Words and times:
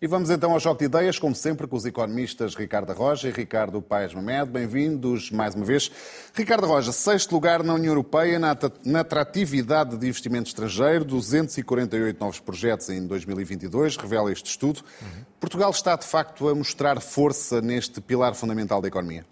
E 0.00 0.06
vamos 0.06 0.28
então 0.28 0.52
ao 0.52 0.60
Choque 0.60 0.80
de 0.80 0.84
Ideias, 0.84 1.18
como 1.18 1.34
sempre, 1.34 1.66
com 1.66 1.74
os 1.74 1.86
economistas 1.86 2.54
Ricardo 2.54 2.92
Roja 2.92 3.30
e 3.30 3.32
Ricardo 3.32 3.80
Paes 3.80 4.12
Mamed. 4.12 4.50
Bem-vindos 4.50 5.30
mais 5.30 5.54
uma 5.54 5.64
vez. 5.64 5.90
Ricardo 6.34 6.66
Roja, 6.66 6.92
sexto 6.92 7.32
lugar 7.32 7.62
na 7.62 7.72
União 7.72 7.92
Europeia 7.92 8.38
na 8.38 9.00
atratividade 9.00 9.96
de 9.96 10.06
investimento 10.06 10.48
estrangeiro, 10.48 11.02
248 11.02 12.20
novos 12.20 12.38
projetos 12.38 12.90
em 12.90 13.06
2022, 13.06 13.96
revela 13.96 14.30
este 14.30 14.50
estudo. 14.50 14.80
Uhum. 15.00 15.24
Portugal 15.40 15.70
está, 15.70 15.96
de 15.96 16.04
facto, 16.04 16.46
a 16.46 16.54
mostrar 16.54 17.00
força 17.00 17.62
neste 17.62 17.98
pilar 17.98 18.34
fundamental 18.34 18.82
da 18.82 18.88
economia? 18.88 19.24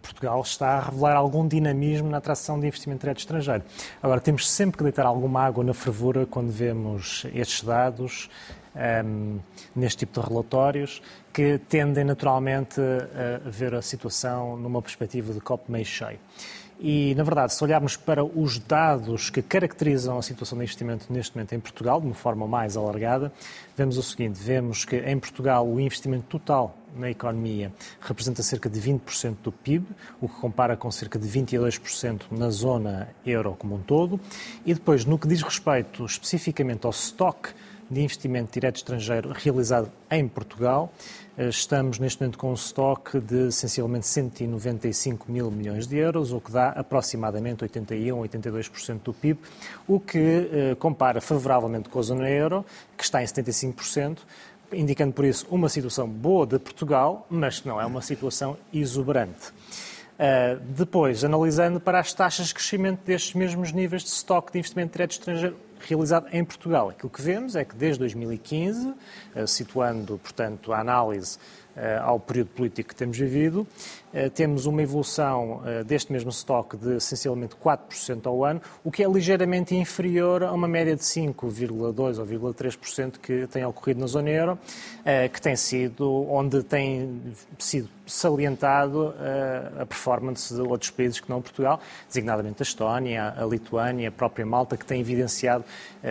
Portugal 0.00 0.40
está 0.40 0.68
a 0.78 0.80
revelar 0.80 1.16
algum 1.16 1.46
dinamismo 1.46 2.08
na 2.08 2.16
atração 2.16 2.58
de 2.58 2.66
investimento 2.66 3.00
direto 3.00 3.18
estrangeiro. 3.18 3.62
Agora, 4.02 4.22
temos 4.22 4.50
sempre 4.50 4.78
que 4.78 4.84
deitar 4.84 5.04
alguma 5.04 5.42
água 5.42 5.62
na 5.62 5.74
fervura 5.74 6.24
quando 6.24 6.50
vemos 6.50 7.26
estes 7.34 7.62
dados 7.62 8.30
um, 9.04 9.38
neste 9.74 10.00
tipo 10.00 10.20
de 10.20 10.28
relatórios, 10.28 11.02
que 11.32 11.58
tendem 11.68 12.04
naturalmente 12.04 12.80
a 12.80 13.48
ver 13.48 13.74
a 13.74 13.82
situação 13.82 14.56
numa 14.56 14.82
perspectiva 14.82 15.32
de 15.32 15.40
copo 15.40 15.70
meio 15.70 15.84
cheio. 15.84 16.18
E, 16.84 17.14
na 17.14 17.22
verdade, 17.22 17.54
se 17.54 17.62
olharmos 17.62 17.96
para 17.96 18.24
os 18.24 18.58
dados 18.58 19.30
que 19.30 19.40
caracterizam 19.40 20.18
a 20.18 20.22
situação 20.22 20.58
de 20.58 20.64
investimento 20.64 21.12
neste 21.12 21.36
momento 21.36 21.54
em 21.54 21.60
Portugal, 21.60 22.00
de 22.00 22.06
uma 22.06 22.14
forma 22.14 22.44
mais 22.48 22.76
alargada, 22.76 23.32
vemos 23.76 23.96
o 23.96 24.02
seguinte: 24.02 24.36
vemos 24.42 24.84
que 24.84 24.96
em 24.96 25.16
Portugal 25.16 25.64
o 25.64 25.78
investimento 25.78 26.24
total 26.28 26.76
na 26.96 27.08
economia 27.08 27.72
representa 28.00 28.42
cerca 28.42 28.68
de 28.68 28.80
20% 28.80 29.36
do 29.44 29.52
PIB, 29.52 29.86
o 30.20 30.28
que 30.28 30.34
compara 30.40 30.76
com 30.76 30.90
cerca 30.90 31.20
de 31.20 31.28
22% 31.28 32.22
na 32.32 32.50
zona 32.50 33.08
euro 33.24 33.54
como 33.56 33.76
um 33.76 33.80
todo. 33.80 34.18
E 34.66 34.74
depois, 34.74 35.04
no 35.04 35.16
que 35.16 35.28
diz 35.28 35.40
respeito 35.40 36.04
especificamente 36.04 36.84
ao 36.84 36.90
estoque 36.90 37.50
de 37.92 38.00
investimento 38.00 38.52
direto 38.52 38.76
estrangeiro 38.76 39.30
realizado 39.32 39.90
em 40.10 40.26
Portugal. 40.26 40.92
Eh, 41.36 41.48
estamos 41.48 41.98
neste 41.98 42.20
momento 42.20 42.38
com 42.38 42.50
um 42.50 42.54
estoque 42.54 43.20
de 43.20 43.48
essencialmente 43.48 44.06
195 44.06 45.30
mil 45.30 45.50
milhões 45.50 45.86
de 45.86 45.96
euros, 45.96 46.32
o 46.32 46.40
que 46.40 46.50
dá 46.50 46.70
aproximadamente 46.70 47.62
81 47.62 48.22
a 48.22 48.28
82% 48.28 49.00
do 49.02 49.12
PIB, 49.12 49.40
o 49.86 50.00
que 50.00 50.18
eh, 50.18 50.74
compara 50.78 51.20
favoravelmente 51.20 51.88
com 51.88 51.98
a 51.98 52.02
zona 52.02 52.28
euro, 52.28 52.64
que 52.96 53.04
está 53.04 53.22
em 53.22 53.26
75%, 53.26 54.18
indicando 54.72 55.12
por 55.12 55.24
isso 55.24 55.46
uma 55.50 55.68
situação 55.68 56.08
boa 56.08 56.46
de 56.46 56.58
Portugal, 56.58 57.26
mas 57.28 57.60
que 57.60 57.68
não 57.68 57.80
é 57.80 57.84
uma 57.84 58.00
situação 58.00 58.56
exuberante. 58.72 59.52
Uh, 60.12 60.60
depois, 60.76 61.24
analisando 61.24 61.80
para 61.80 61.98
as 61.98 62.12
taxas 62.12 62.48
de 62.48 62.54
crescimento 62.54 63.00
destes 63.04 63.34
mesmos 63.34 63.72
níveis 63.72 64.02
de 64.02 64.10
estoque 64.10 64.52
de 64.52 64.58
investimento 64.58 64.92
direto 64.92 65.12
estrangeiro 65.12 65.56
realizado 65.88 66.26
em 66.32 66.44
Portugal. 66.44 66.88
Aquilo 66.90 67.10
que 67.10 67.22
vemos 67.22 67.56
é 67.56 67.64
que 67.64 67.74
desde 67.74 68.00
2015, 68.00 68.94
eh, 69.34 69.46
situando, 69.46 70.18
portanto, 70.18 70.72
a 70.72 70.80
análise 70.80 71.38
ao 72.02 72.20
período 72.20 72.48
político 72.48 72.90
que 72.90 72.94
temos 72.94 73.18
vivido, 73.18 73.66
eh, 74.12 74.28
temos 74.28 74.66
uma 74.66 74.82
evolução 74.82 75.62
deste 75.86 76.12
mesmo 76.12 76.30
estoque 76.30 76.76
de 76.76 76.96
essencialmente 76.96 77.56
4% 77.56 78.26
ao 78.26 78.44
ano, 78.44 78.60
o 78.84 78.90
que 78.90 79.02
é 79.02 79.08
ligeiramente 79.08 79.74
inferior 79.74 80.42
a 80.42 80.52
uma 80.52 80.68
média 80.68 80.94
de 80.94 81.02
5,2% 81.02 81.70
ou 82.18 82.26
0,3% 82.26 83.18
que 83.18 83.46
tem 83.46 83.64
ocorrido 83.64 84.00
na 84.00 84.06
zona 84.06 84.30
euro, 84.30 84.58
que 85.32 85.40
tem 85.40 85.56
sido 85.56 86.26
onde 86.30 86.62
tem 86.62 87.20
sido 87.58 87.88
salientado 88.06 89.14
a 89.80 89.86
performance 89.86 90.54
de 90.54 90.60
outros 90.60 90.90
países 90.90 91.20
que 91.20 91.30
não 91.30 91.40
Portugal, 91.40 91.80
designadamente 92.06 92.62
a 92.62 92.64
Estónia, 92.64 93.34
a 93.36 93.44
Lituânia, 93.44 94.08
a 94.08 94.12
própria 94.12 94.44
Malta, 94.44 94.76
que 94.76 94.84
tem 94.84 95.00
evidenciado 95.00 95.64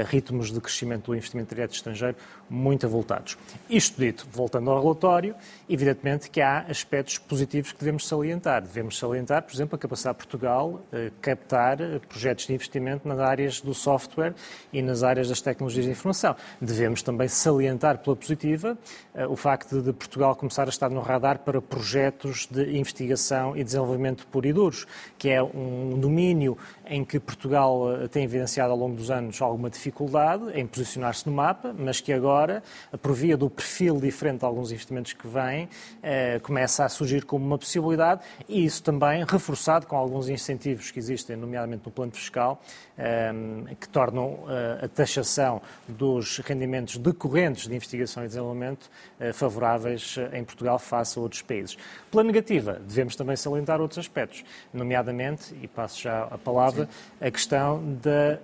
ritmos 0.07 0.51
de 0.51 0.59
crescimento 0.59 1.07
do 1.07 1.15
investimento 1.15 1.53
direto 1.53 1.73
estrangeiro 1.73 2.15
muito 2.51 2.85
avultados. 2.85 3.37
Isto 3.69 4.01
dito, 4.01 4.27
voltando 4.29 4.69
ao 4.69 4.81
relatório, 4.81 5.33
evidentemente 5.69 6.29
que 6.29 6.41
há 6.41 6.65
aspectos 6.69 7.17
positivos 7.17 7.71
que 7.71 7.79
devemos 7.79 8.05
salientar. 8.05 8.61
Devemos 8.61 8.97
salientar, 8.97 9.43
por 9.43 9.53
exemplo, 9.53 9.75
a 9.75 9.79
capacidade 9.79 10.17
de 10.17 10.27
Portugal 10.27 10.81
eh, 10.91 11.11
captar 11.21 11.79
eh, 11.79 11.99
projetos 12.09 12.47
de 12.47 12.53
investimento 12.53 13.07
nas 13.07 13.19
áreas 13.19 13.61
do 13.61 13.73
software 13.73 14.33
e 14.73 14.81
nas 14.81 15.01
áreas 15.01 15.29
das 15.29 15.39
tecnologias 15.39 15.85
de 15.85 15.91
informação. 15.91 16.35
Devemos 16.59 17.01
também 17.01 17.29
salientar 17.29 17.99
pela 17.99 18.17
positiva 18.17 18.77
eh, 19.15 19.25
o 19.25 19.37
facto 19.37 19.81
de 19.81 19.93
Portugal 19.93 20.35
começar 20.35 20.65
a 20.65 20.69
estar 20.69 20.89
no 20.89 20.99
radar 20.99 21.39
para 21.39 21.61
projetos 21.61 22.47
de 22.51 22.77
investigação 22.77 23.55
e 23.55 23.63
desenvolvimento 23.63 24.27
por 24.27 24.45
e 24.45 24.51
duros, 24.51 24.85
que 25.17 25.29
é 25.29 25.41
um 25.41 25.97
domínio 25.97 26.57
em 26.85 27.05
que 27.05 27.17
Portugal 27.17 28.07
tem 28.11 28.25
evidenciado 28.25 28.71
ao 28.71 28.77
longo 28.77 28.95
dos 28.95 29.09
anos 29.09 29.41
alguma 29.41 29.69
dificuldade 29.69 30.51
em 30.53 30.67
posicionar-se 30.67 31.27
no 31.27 31.33
mapa, 31.33 31.73
mas 31.77 32.01
que 32.01 32.11
agora, 32.11 32.40
por 33.01 33.13
via 33.13 33.37
do 33.37 33.49
perfil 33.49 33.99
diferente 33.99 34.39
de 34.39 34.45
alguns 34.45 34.71
investimentos 34.71 35.13
que 35.13 35.27
vêm, 35.27 35.69
eh, 36.01 36.39
começa 36.43 36.85
a 36.85 36.89
surgir 36.89 37.23
como 37.25 37.45
uma 37.45 37.57
possibilidade 37.57 38.21
e 38.47 38.65
isso 38.65 38.81
também 38.83 39.23
reforçado 39.23 39.85
com 39.85 39.95
alguns 39.95 40.29
incentivos 40.29 40.91
que 40.91 40.99
existem, 40.99 41.35
nomeadamente 41.35 41.83
no 41.85 41.91
plano 41.91 42.11
fiscal, 42.11 42.61
eh, 42.97 43.31
que 43.79 43.87
tornam 43.89 44.39
eh, 44.47 44.85
a 44.85 44.87
taxação 44.87 45.61
dos 45.87 46.39
rendimentos 46.39 46.97
decorrentes 46.97 47.67
de 47.67 47.75
investigação 47.75 48.23
e 48.23 48.27
desenvolvimento 48.27 48.89
favoráveis 49.33 50.15
em 50.33 50.43
Portugal 50.43 50.79
face 50.79 51.17
a 51.17 51.21
outros 51.21 51.41
países. 51.41 51.77
Pela 52.09 52.23
negativa, 52.23 52.81
devemos 52.87 53.15
também 53.15 53.35
salientar 53.35 53.79
outros 53.79 53.99
aspectos, 53.99 54.43
nomeadamente, 54.73 55.55
e 55.61 55.67
passo 55.67 56.01
já 56.01 56.23
a 56.23 56.37
palavra, 56.37 56.85
Sim. 56.85 57.25
a 57.27 57.31
questão 57.31 57.97
da 58.01 58.39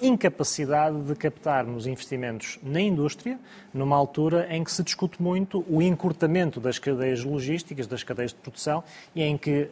incapacidade 0.00 1.00
de 1.02 1.14
captarmos 1.14 1.86
investimentos 1.86 2.58
na 2.62 2.80
indústria, 2.80 3.38
numa 3.72 3.96
altura 3.96 4.46
em 4.50 4.62
que 4.62 4.72
se 4.72 4.82
discute 4.82 5.22
muito 5.22 5.64
o 5.68 5.80
encurtamento 5.80 6.60
das 6.60 6.78
cadeias 6.78 7.24
logísticas, 7.24 7.86
das 7.86 8.02
cadeias 8.02 8.32
de 8.32 8.38
produção, 8.38 8.82
e 9.14 9.22
em 9.22 9.36
que, 9.36 9.68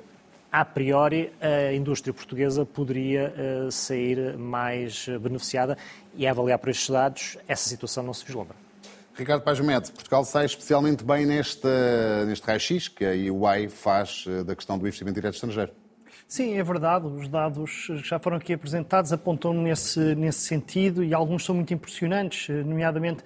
a 0.50 0.64
priori, 0.64 1.32
a 1.40 1.72
indústria 1.72 2.12
portuguesa 2.12 2.64
poderia 2.64 3.34
uh, 3.66 3.70
sair 3.70 4.36
mais 4.36 5.06
beneficiada, 5.20 5.76
e 6.16 6.26
a 6.26 6.30
avaliar 6.30 6.58
por 6.58 6.70
estes 6.70 6.88
dados, 6.88 7.38
essa 7.48 7.68
situação 7.68 8.02
não 8.02 8.14
se 8.14 8.24
vislumbra. 8.24 8.64
Ricardo 9.16 9.64
Médio, 9.64 9.92
Portugal 9.92 10.24
sai 10.24 10.44
especialmente 10.44 11.04
bem 11.04 11.24
neste, 11.24 11.68
neste 12.26 12.44
raio-x 12.44 12.88
que 12.88 13.04
a 13.04 13.32
UI 13.32 13.68
faz 13.68 14.24
eh, 14.26 14.42
da 14.42 14.56
questão 14.56 14.76
do 14.76 14.84
investimento 14.84 15.14
direto 15.14 15.34
estrangeiro. 15.34 15.70
Sim, 16.26 16.56
é 16.56 16.62
verdade. 16.62 17.06
Os 17.06 17.28
dados 17.28 17.86
que 17.86 17.96
já 17.98 18.18
foram 18.18 18.38
aqui 18.38 18.52
apresentados 18.52 19.12
apontam 19.12 19.52
nesse, 19.52 20.14
nesse 20.14 20.40
sentido 20.40 21.04
e 21.04 21.14
alguns 21.14 21.44
são 21.44 21.54
muito 21.54 21.72
impressionantes, 21.72 22.48
nomeadamente 22.64 23.22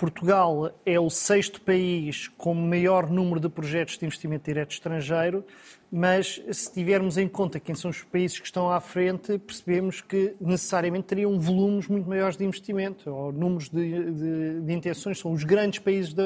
Portugal 0.00 0.72
é 0.86 0.98
o 0.98 1.10
sexto 1.10 1.60
país 1.60 2.26
com 2.26 2.54
maior 2.54 3.10
número 3.10 3.38
de 3.38 3.50
projetos 3.50 3.98
de 3.98 4.06
investimento 4.06 4.46
direto 4.46 4.72
estrangeiro, 4.72 5.44
mas 5.92 6.40
se 6.52 6.72
tivermos 6.72 7.18
em 7.18 7.26
conta 7.26 7.58
quem 7.58 7.74
são 7.74 7.90
os 7.90 8.02
países 8.02 8.38
que 8.38 8.46
estão 8.46 8.70
à 8.70 8.80
frente, 8.80 9.38
percebemos 9.38 10.00
que 10.00 10.34
necessariamente 10.40 11.06
teriam 11.06 11.38
volumes 11.38 11.88
muito 11.88 12.08
maiores 12.08 12.36
de 12.36 12.44
investimento, 12.44 13.10
ou 13.10 13.32
números 13.32 13.68
de, 13.68 14.12
de, 14.12 14.60
de 14.60 14.72
intenções. 14.72 15.18
São 15.18 15.32
os 15.32 15.42
grandes 15.42 15.80
países, 15.80 16.12
de, 16.12 16.22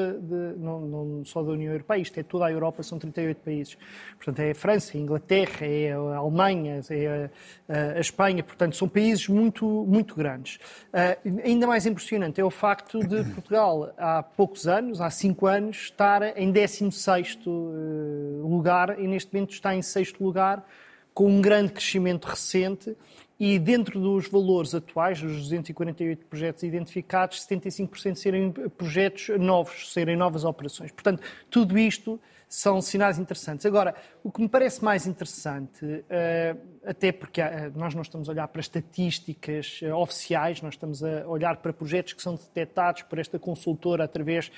não, 0.57 0.81
não, 0.81 1.25
só 1.25 1.41
da 1.41 1.51
União 1.51 1.71
Europeia, 1.71 1.99
isto 1.99 2.19
é 2.19 2.23
toda 2.23 2.45
a 2.45 2.51
Europa, 2.51 2.83
são 2.83 2.99
38 2.99 3.37
países. 3.37 3.77
Portanto, 4.17 4.39
é 4.39 4.51
a 4.51 4.55
França, 4.55 4.95
a 4.95 5.01
Inglaterra, 5.01 5.65
é 5.65 5.93
a 5.93 6.17
Alemanha, 6.17 6.81
é 6.89 7.29
a, 7.67 7.97
a 7.97 7.99
Espanha, 7.99 8.43
portanto, 8.43 8.75
são 8.75 8.87
países 8.87 9.27
muito, 9.27 9.65
muito 9.65 10.15
grandes. 10.15 10.59
Uh, 10.93 11.41
ainda 11.43 11.65
mais 11.65 11.87
impressionante 11.87 12.39
é 12.39 12.45
o 12.45 12.51
facto 12.51 12.99
de 12.99 13.23
Portugal, 13.33 13.91
há 13.97 14.21
poucos 14.21 14.67
anos, 14.67 15.01
há 15.01 15.09
cinco 15.09 15.47
anos, 15.47 15.77
estar 15.77 16.37
em 16.37 16.51
16 16.51 17.39
uh, 17.47 18.47
lugar 18.47 18.99
e 18.99 19.07
neste 19.07 19.33
momento 19.33 19.54
está 19.55 19.75
em 19.75 19.81
sexto 19.81 20.23
lugar, 20.23 20.65
com 21.13 21.27
um 21.27 21.41
grande 21.41 21.71
crescimento 21.71 22.25
recente 22.25 22.95
e 23.39 23.59
dentro 23.59 23.99
dos 23.99 24.27
valores 24.27 24.73
atuais, 24.73 25.21
os 25.21 25.43
248 25.43 26.25
projetos 26.25 26.63
identificados, 26.63 27.45
75% 27.45 28.15
serem 28.15 28.51
projetos 28.51 29.29
novos, 29.37 29.91
serem 29.91 30.15
novas 30.15 30.45
operações. 30.45 30.91
Portanto, 30.91 31.21
tudo 31.49 31.77
isto 31.77 32.19
são 32.47 32.81
sinais 32.81 33.19
interessantes. 33.19 33.65
Agora, 33.65 33.95
o 34.23 34.31
que 34.31 34.41
me 34.41 34.47
parece 34.47 34.83
mais 34.83 35.05
interessante, 35.05 36.03
eh, 36.09 36.55
até 36.85 37.11
porque 37.11 37.41
eh, 37.41 37.71
nós 37.75 37.93
não 37.93 38.01
estamos 38.01 38.29
a 38.29 38.31
olhar 38.31 38.47
para 38.47 38.61
estatísticas 38.61 39.79
eh, 39.83 39.93
oficiais, 39.93 40.61
nós 40.61 40.75
estamos 40.75 41.03
a 41.03 41.27
olhar 41.27 41.57
para 41.57 41.73
projetos 41.73 42.13
que 42.13 42.21
são 42.21 42.35
detectados 42.35 43.03
por 43.03 43.19
esta 43.19 43.37
consultora 43.37 44.03
através 44.03 44.51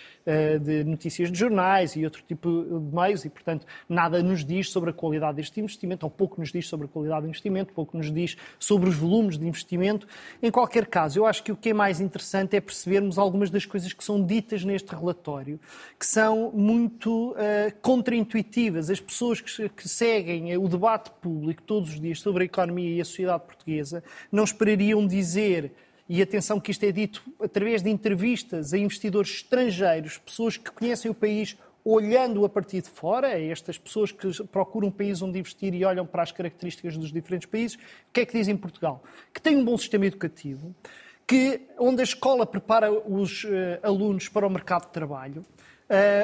de 0.61 0.83
notícias 0.83 1.31
de 1.31 1.37
jornais 1.37 1.95
e 1.95 2.03
outro 2.03 2.21
tipo 2.21 2.63
de 2.63 2.95
meios, 2.95 3.25
e, 3.25 3.29
portanto, 3.29 3.65
nada 3.87 4.21
nos 4.21 4.43
diz 4.43 4.69
sobre 4.69 4.89
a 4.89 4.93
qualidade 4.93 5.37
deste 5.37 5.59
investimento, 5.59 6.05
ou 6.05 6.09
pouco 6.09 6.39
nos 6.39 6.51
diz 6.51 6.67
sobre 6.67 6.85
a 6.85 6.89
qualidade 6.89 7.21
do 7.21 7.27
investimento, 7.29 7.73
pouco 7.73 7.95
nos 7.97 8.11
diz 8.11 8.37
sobre 8.59 8.89
os 8.89 8.95
volumes 8.95 9.37
de 9.37 9.47
investimento. 9.47 10.07
Em 10.41 10.51
qualquer 10.51 10.85
caso, 10.85 11.19
eu 11.19 11.25
acho 11.25 11.43
que 11.43 11.51
o 11.51 11.55
que 11.55 11.69
é 11.69 11.73
mais 11.73 12.01
interessante 12.01 12.55
é 12.55 12.61
percebermos 12.61 13.17
algumas 13.17 13.49
das 13.49 13.65
coisas 13.65 13.93
que 13.93 14.03
são 14.03 14.23
ditas 14.23 14.63
neste 14.63 14.93
relatório, 14.93 15.59
que 15.97 16.05
são 16.05 16.51
muito 16.53 17.35
contraintuitivas. 17.81 18.89
As 18.89 18.99
pessoas 18.99 19.41
que, 19.41 19.69
que 19.69 19.87
seguem 19.87 20.55
o 20.57 20.67
debate 20.67 21.11
público 21.21 21.61
todos 21.63 21.89
os 21.89 21.99
dias 21.99 22.19
sobre 22.19 22.43
a 22.43 22.45
economia 22.45 22.95
e 22.95 23.01
a 23.01 23.05
sociedade 23.05 23.45
portuguesa 23.45 24.03
não 24.31 24.43
esperariam 24.43 25.05
dizer 25.05 25.73
e 26.09 26.21
atenção 26.21 26.59
que 26.59 26.71
isto 26.71 26.83
é 26.83 26.91
dito 26.91 27.21
através 27.41 27.81
de 27.81 27.89
entrevistas 27.89 28.73
a 28.73 28.77
investidores 28.77 29.29
estrangeiros, 29.29 30.17
pessoas 30.17 30.55
que 30.55 30.71
conhecem 30.71 31.11
o 31.11 31.13
país 31.13 31.57
olhando 31.83 32.43
a 32.43 32.49
partir 32.49 32.81
de 32.81 32.89
fora, 32.89 33.39
estas 33.39 33.77
pessoas 33.77 34.11
que 34.11 34.43
procuram 34.45 34.89
um 34.89 34.91
país 34.91 35.21
onde 35.21 35.39
investir 35.39 35.73
e 35.73 35.85
olham 35.85 36.05
para 36.05 36.21
as 36.21 36.31
características 36.33 36.97
dos 36.97 37.13
diferentes 37.13 37.47
países, 37.49 37.75
o 37.75 38.11
que 38.11 38.21
é 38.21 38.25
que 38.25 38.37
dizem 38.37 38.57
Portugal? 38.57 39.01
Que 39.33 39.41
tem 39.41 39.55
um 39.55 39.63
bom 39.63 39.77
sistema 39.77 40.05
educativo, 40.05 40.75
que, 41.25 41.61
onde 41.77 42.01
a 42.01 42.03
escola 42.03 42.45
prepara 42.45 42.91
os 42.91 43.45
uh, 43.45 43.49
alunos 43.83 44.27
para 44.27 44.45
o 44.45 44.49
mercado 44.49 44.87
de 44.87 44.91
trabalho, 44.91 45.45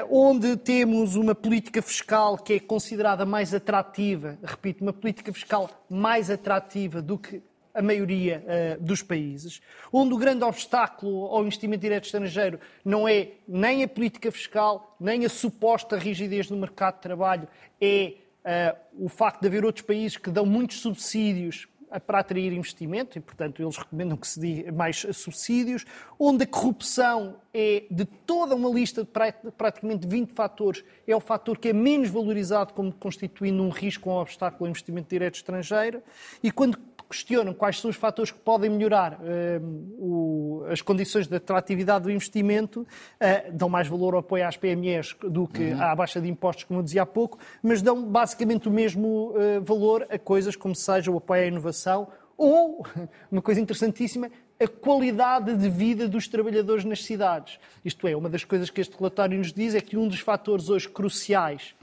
onde 0.10 0.57
temos 0.57 1.15
uma 1.15 1.33
política 1.33 1.81
fiscal 1.81 2.38
que 2.38 2.54
é 2.54 2.60
considerada 2.60 3.25
mais 3.25 3.54
atrativa, 3.54 4.38
repito, 4.44 4.83
uma 4.83 4.92
política 4.92 5.31
fiscal 5.31 5.69
mais 5.89 6.30
atrativa 6.30 7.01
do 7.01 7.18
que 7.18 7.42
a 7.74 7.81
maioria 7.81 8.44
uh, 8.77 8.83
dos 8.83 9.01
países, 9.01 9.62
onde 9.92 10.13
o 10.13 10.18
grande 10.18 10.44
obstáculo 10.44 11.25
ao 11.25 11.42
investimento 11.42 11.81
direto 11.81 12.06
estrangeiro 12.06 12.60
não 12.86 13.07
é 13.07 13.31
nem 13.48 13.83
a 13.83 13.88
política 13.88 14.31
fiscal, 14.31 14.95
nem 15.00 15.25
a 15.25 15.30
suposta 15.30 15.98
rigidez 15.98 16.48
do 16.48 16.56
mercado 16.56 16.95
de 16.95 17.01
trabalho, 17.01 17.48
é 17.81 18.13
uh, 18.45 19.06
o 19.06 19.10
facto 19.10 19.42
de 19.42 19.48
haver 19.48 19.65
outros 19.65 19.86
países 19.86 20.18
que 20.18 20.30
dão 20.30 20.45
muitos 20.45 20.81
subsídios 20.81 21.68
para 22.00 22.19
atrair 22.19 22.51
investimento 22.54 23.18
e, 23.18 23.22
portanto, 23.22 23.62
eles 23.62 23.78
recomendam 23.78 24.18
que 24.18 24.28
se 24.28 24.40
dê 24.40 24.72
mais 24.72 25.06
subsídios, 25.13 25.86
onde 26.19 26.44
a 26.44 26.48
corrupção 26.48 27.38
é 27.54 27.84
de 27.90 28.06
toda 28.06 28.56
uma 28.56 28.69
lista 28.69 29.04
de 29.04 29.10
praticamente 29.51 30.07
20 30.07 30.31
fatores, 30.31 30.84
é 31.07 31.16
o 31.16 31.19
fator 31.19 31.57
que 31.57 31.69
é 31.69 31.74
menos 31.74 32.10
valorizado 32.10 32.74
como 32.74 32.92
constituindo 32.92 33.62
um 33.62 33.69
risco 33.69 34.10
ou 34.10 34.18
um 34.18 34.22
obstáculo 34.22 34.66
ao 34.66 34.69
investimento 34.69 35.10
direto 35.10 35.36
estrangeiro, 35.36 36.01
e 36.42 36.51
quando 36.51 36.78
questionam 37.13 37.54
quais 37.54 37.80
são 37.80 37.92
os 37.92 37.95
fatores 37.95 38.31
que 38.31 38.39
podem 38.39 38.71
melhorar 38.71 39.13
uh, 39.13 39.63
o, 40.00 40.65
as 40.68 40.81
condições 40.81 41.27
de 41.27 41.36
atratividade 41.36 42.06
do 42.06 42.12
investimento, 42.12 42.81
uh, 42.81 43.51
dão 43.51 43.69
mais 43.69 43.88
valor 43.88 44.15
ao 44.15 44.21
apoio 44.21 44.48
às 44.48 44.57
PMEs 44.57 45.15
do 45.21 45.48
que 45.48 45.62
uhum. 45.62 45.81
à 45.81 45.95
baixa 45.95 46.19
de 46.19 46.27
impostos, 46.27 46.63
como 46.63 46.80
eu 46.80 46.83
dizia 46.83 47.04
há 47.04 47.06
pouco, 47.06 47.38
mas 47.62 47.83
dão 47.83 48.04
basicamente 48.04 48.68
o 48.68 48.71
mesmo 48.71 49.31
uh, 49.31 49.62
valor 49.62 50.07
a 50.10 50.18
coisas 50.18 50.56
como 50.56 50.75
seja 50.75 51.12
o 51.12 51.18
apoio 51.18 51.44
à 51.44 51.45
inovação 51.45 52.07
ou, 52.36 52.83
uma 53.31 53.42
coisa 53.42 53.62
interessantíssima, 53.62 54.31
a 54.60 54.68
qualidade 54.68 55.56
de 55.56 55.69
vida 55.69 56.07
dos 56.07 56.27
trabalhadores 56.27 56.83
nas 56.83 57.04
cidades. 57.04 57.60
Isto 57.86 58.07
é, 58.07 58.15
uma 58.15 58.30
das 58.30 58.44
coisas 58.44 58.69
que 58.69 58.81
este 58.81 58.98
relatório 58.98 59.38
nos 59.38 59.54
diz 59.54 59.75
é 59.75 59.81
que 59.81 59.98
um 59.98 60.07
dos 60.07 60.19
fatores 60.19 60.69
hoje 60.69 60.89
cruciais 60.89 61.75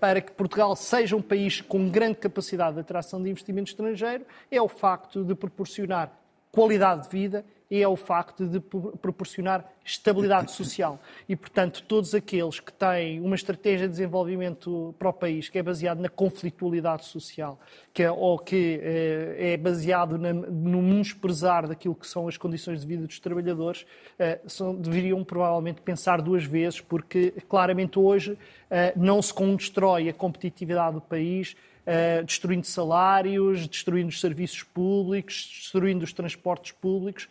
para 0.00 0.20
que 0.20 0.32
Portugal 0.32 0.76
seja 0.76 1.16
um 1.16 1.22
país 1.22 1.60
com 1.60 1.88
grande 1.88 2.16
capacidade 2.16 2.74
de 2.74 2.80
atração 2.80 3.22
de 3.22 3.30
investimento 3.30 3.70
estrangeiro 3.70 4.24
é 4.50 4.60
o 4.60 4.68
facto 4.68 5.24
de 5.24 5.34
proporcionar 5.34 6.12
qualidade 6.50 7.04
de 7.04 7.08
vida 7.08 7.44
é 7.80 7.88
o 7.88 7.96
facto 7.96 8.46
de 8.46 8.60
proporcionar 8.60 9.64
estabilidade 9.84 10.52
social. 10.52 11.00
E, 11.28 11.34
portanto, 11.34 11.82
todos 11.88 12.14
aqueles 12.14 12.60
que 12.60 12.72
têm 12.72 13.20
uma 13.20 13.34
estratégia 13.34 13.86
de 13.86 13.92
desenvolvimento 13.92 14.94
para 14.98 15.08
o 15.08 15.12
país 15.12 15.48
que 15.48 15.58
é 15.58 15.62
baseado 15.62 16.00
na 16.00 16.08
conflitualidade 16.08 17.06
social, 17.06 17.58
que 17.92 18.02
é, 18.02 18.10
ou 18.10 18.38
que 18.38 18.80
é, 18.82 19.52
é 19.52 19.56
baseado 19.56 20.18
na, 20.18 20.32
no 20.32 20.82
menosprezar 20.82 21.66
daquilo 21.66 21.94
que 21.94 22.06
são 22.06 22.28
as 22.28 22.36
condições 22.36 22.80
de 22.82 22.86
vida 22.86 23.06
dos 23.06 23.18
trabalhadores, 23.18 23.86
eh, 24.18 24.40
são, 24.46 24.74
deveriam 24.74 25.24
provavelmente 25.24 25.80
pensar 25.80 26.20
duas 26.20 26.44
vezes, 26.44 26.80
porque 26.80 27.32
claramente 27.48 27.98
hoje 27.98 28.36
eh, 28.70 28.92
não 28.96 29.22
se 29.22 29.32
constrói 29.32 30.08
a 30.08 30.12
competitividade 30.12 30.94
do 30.94 31.00
país 31.00 31.56
Uh, 31.82 32.22
destruindo 32.24 32.64
salários, 32.64 33.66
destruindo 33.66 34.08
os 34.08 34.20
serviços 34.20 34.62
públicos, 34.62 35.50
destruindo 35.60 36.04
os 36.04 36.12
transportes 36.12 36.70
públicos. 36.70 37.28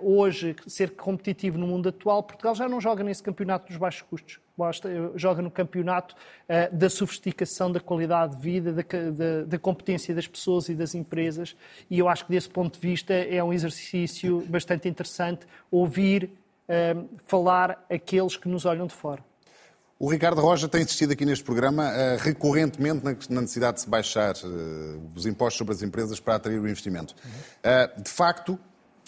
Uh, 0.00 0.18
hoje, 0.18 0.54
ser 0.66 0.90
competitivo 0.90 1.56
no 1.56 1.66
mundo 1.66 1.88
atual, 1.88 2.22
Portugal 2.22 2.54
já 2.54 2.68
não 2.68 2.80
joga 2.82 3.02
nesse 3.02 3.22
campeonato 3.22 3.68
dos 3.68 3.76
baixos 3.76 4.02
custos. 4.02 4.40
Joga 5.14 5.40
no 5.40 5.52
campeonato 5.52 6.16
da 6.72 6.90
sofisticação, 6.90 7.70
da 7.70 7.78
qualidade 7.78 8.34
de 8.34 8.42
vida, 8.42 8.72
da, 8.72 8.82
da, 8.82 9.44
da, 9.46 9.56
competência 9.56 10.12
das 10.12 10.26
pessoas 10.26 10.68
e 10.68 10.74
das 10.74 10.96
empresas. 10.96 11.54
E 11.88 12.00
eu 12.00 12.08
acho 12.08 12.26
que, 12.26 12.32
desse 12.32 12.50
ponto 12.50 12.74
de 12.74 12.80
vista, 12.80 13.14
é 13.14 13.40
um 13.42 13.52
exercício 13.52 14.44
bastante 14.48 14.88
interessante 14.88 15.46
ouvir 15.70 16.28
falar 17.24 17.86
aqueles 17.88 18.36
que 18.36 18.48
nos 18.48 18.64
olham 18.64 18.88
de 18.88 18.94
fora. 18.94 19.22
O 20.00 20.08
Ricardo 20.08 20.40
Roja 20.40 20.68
tem 20.68 20.82
insistido 20.82 21.12
aqui 21.12 21.26
neste 21.26 21.44
programa 21.44 21.90
uh, 21.90 22.18
recorrentemente 22.20 23.04
na, 23.04 23.40
necessidade 23.40 23.78
de 23.78 23.80
se 23.80 23.90
baixar 23.90 24.32
uh, 24.36 25.10
os 25.12 25.26
impostos 25.26 25.58
sobre 25.58 25.74
as 25.74 25.82
empresas 25.82 26.20
para 26.20 26.36
atrair 26.36 26.60
o 26.60 26.68
investimento. 26.68 27.16
Uh, 27.16 28.00
de 28.00 28.08
facto, 28.08 28.56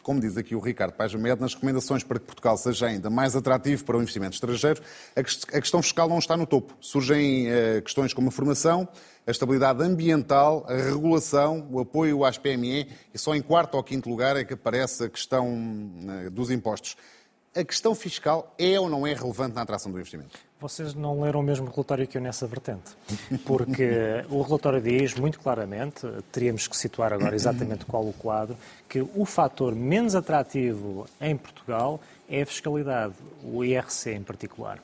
como 0.03 0.19
diz 0.19 0.37
aqui 0.37 0.53
o 0.53 0.59
Ricardo 0.59 0.93
Paz 0.95 1.15
Med, 1.15 1.41
nas 1.41 1.55
recomendações 1.55 2.03
para 2.03 2.19
que 2.19 2.25
Portugal 2.25 2.57
seja 2.57 2.87
ainda 2.87 3.09
mais 3.09 3.37
atrativo 3.37 3.85
para 3.85 3.99
o 3.99 4.01
investimento 4.03 4.35
estrangeiro, 4.35 4.83
a, 5.15 5.21
a 5.21 5.61
questão 5.61 5.81
fiscal 5.81 6.09
não 6.09 6.19
está 6.19 6.37
no 6.37 6.45
topo. 6.45 6.77
Surgem 6.81 7.47
questões 7.85 8.13
como 8.13 8.27
a 8.27 8.33
formação, 8.33 8.89
a 9.25 9.31
estabilidade 9.31 9.85
ambiental, 9.85 10.67
a 10.69 10.75
regulação, 10.75 11.69
o 11.71 11.79
apoio 11.79 12.25
às 12.25 12.37
PME 12.37 12.89
e 13.15 13.19
só 13.19 13.33
em 13.37 13.43
quarto 13.43 13.77
ou 13.77 13.85
quinto 13.85 14.11
lugar 14.11 14.37
é 14.37 14.43
que 14.43 14.55
aparece 14.55 15.05
a 15.05 15.09
questão 15.09 15.57
dos 16.33 16.51
impostos. 16.51 16.97
A 17.55 17.63
questão 17.63 17.95
fiscal 17.95 18.53
é 18.59 18.81
ou 18.81 18.89
não 18.89 19.07
é 19.07 19.15
relevante 19.15 19.55
na 19.55 19.63
atração 19.63 19.93
do 19.93 19.99
investimento? 19.99 20.50
Vocês 20.61 20.95
não 20.95 21.23
leram 21.23 21.41
o 21.41 21.43
mesmo 21.43 21.71
relatório 21.71 22.07
que 22.07 22.19
eu 22.19 22.23
nessa 22.23 22.47
vertente, 22.47 22.91
porque 23.47 24.25
o 24.29 24.43
relatório 24.43 24.81
diz 24.81 25.15
muito 25.15 25.41
claramente, 25.41 26.07
teríamos 26.31 26.69
que 26.69 26.77
situar 26.77 27.15
agora 27.15 27.35
exatamente 27.35 27.87
qual 27.87 28.05
o 28.05 28.13
quadro, 28.13 28.57
que 28.87 29.01
o 29.01 29.25
fator 29.25 29.75
menos 29.75 30.15
atrativo 30.15 31.07
em 31.19 31.35
Portugal 31.35 31.99
é 32.31 32.43
a 32.43 32.47
fiscalidade, 32.47 33.15
o 33.43 33.65
IRC 33.65 34.13
em 34.13 34.23
particular. 34.23 34.79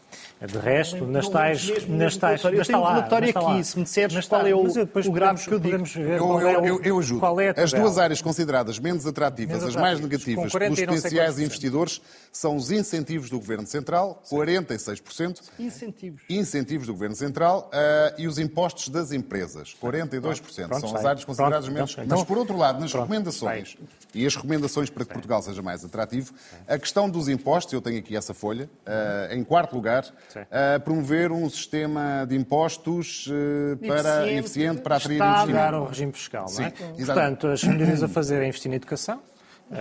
De 0.44 0.58
resto, 0.58 0.98
não, 0.98 1.06
nas 1.06 1.28
tais... 1.28 1.64
Mesmo, 1.64 1.96
nas 1.96 2.16
tais 2.16 2.42
eu 2.42 2.64
tenho 2.64 2.80
um 2.80 2.84
relatório 2.84 3.30
aqui, 3.30 3.38
lá, 3.38 3.62
se 3.62 3.78
me 3.78 3.84
disseres 3.84 4.26
qual 4.26 4.46
é 4.46 4.54
o, 4.54 4.64
o 4.64 5.12
grave 5.12 5.44
que 5.44 5.54
eu 5.54 5.60
digo. 5.60 5.84
Ver 5.84 6.18
eu, 6.18 6.40
eu, 6.40 6.64
eu, 6.64 6.82
eu 6.82 6.98
ajudo. 6.98 7.40
É 7.40 7.62
As 7.62 7.72
duas 7.72 7.98
áreas 7.98 8.20
consideradas 8.20 8.80
menos 8.80 9.06
atrativas, 9.06 9.58
menos 9.58 9.68
as 9.68 9.80
mais 9.80 10.00
negativas 10.00 10.52
pelos 10.52 10.80
potenciais 10.80 11.38
investidores, 11.38 12.02
são 12.32 12.56
os 12.56 12.72
incentivos 12.72 13.30
do 13.30 13.38
Governo 13.38 13.66
Central, 13.66 14.20
46%. 14.28 15.40
Incentivos. 15.58 16.22
Incentivos 16.28 16.86
do 16.88 16.92
Governo 16.92 17.14
Central 17.14 17.70
uh, 17.72 18.20
e 18.20 18.26
os 18.26 18.38
impostos 18.40 18.88
das 18.88 19.12
empresas, 19.12 19.76
42%. 19.80 20.68
Pronto, 20.68 20.80
são 20.80 20.96
as 20.96 21.04
áreas 21.04 21.24
consideradas 21.24 21.68
menos... 21.68 21.96
Mas, 22.06 22.24
por 22.24 22.38
outro 22.38 22.56
lado, 22.56 22.80
nas 22.80 22.92
recomendações, 22.92 23.76
e 24.12 24.26
as 24.26 24.34
recomendações 24.34 24.90
para 24.90 25.04
que 25.04 25.12
Portugal 25.12 25.42
seja 25.42 25.62
mais 25.62 25.84
atrativo, 25.84 26.32
a 26.66 26.78
questão 26.78 27.08
dos 27.08 27.28
impostos, 27.36 27.72
eu 27.72 27.80
tenho 27.80 27.98
aqui 27.98 28.16
essa 28.16 28.34
folha, 28.34 28.68
uh, 28.86 29.32
em 29.32 29.44
quarto 29.44 29.74
lugar, 29.74 30.04
uh, 30.04 30.80
promover 30.82 31.30
um 31.30 31.48
sistema 31.48 32.24
de 32.28 32.36
impostos 32.36 33.26
uh, 33.26 33.76
para, 33.78 34.22
eficiente, 34.22 34.38
eficiente 34.38 34.82
para 34.82 34.96
atrair 34.96 35.22
investimento. 35.22 35.76
ao 35.76 35.86
regime 35.86 36.12
fiscal, 36.12 36.48
Sim, 36.48 36.62
não 36.62 36.68
é? 36.68 36.70
Portanto, 37.04 37.46
as 37.48 37.62
medidas 37.62 38.02
a 38.02 38.08
fazer 38.08 38.42
é 38.42 38.48
investir 38.48 38.70
na 38.70 38.76
educação, 38.76 39.20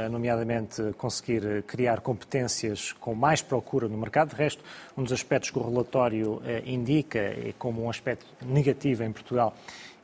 nomeadamente 0.09 0.81
conseguir 0.97 1.63
criar 1.63 2.01
competências 2.01 2.91
com 2.93 3.13
mais 3.13 3.41
procura 3.41 3.87
no 3.87 3.97
mercado. 3.97 4.29
De 4.29 4.35
resto, 4.35 4.63
um 4.97 5.03
dos 5.03 5.13
aspectos 5.13 5.51
que 5.51 5.59
o 5.59 5.63
relatório 5.63 6.41
indica, 6.65 7.35
como 7.59 7.83
um 7.83 7.89
aspecto 7.89 8.25
negativo 8.43 9.03
em 9.03 9.11
Portugal, 9.11 9.55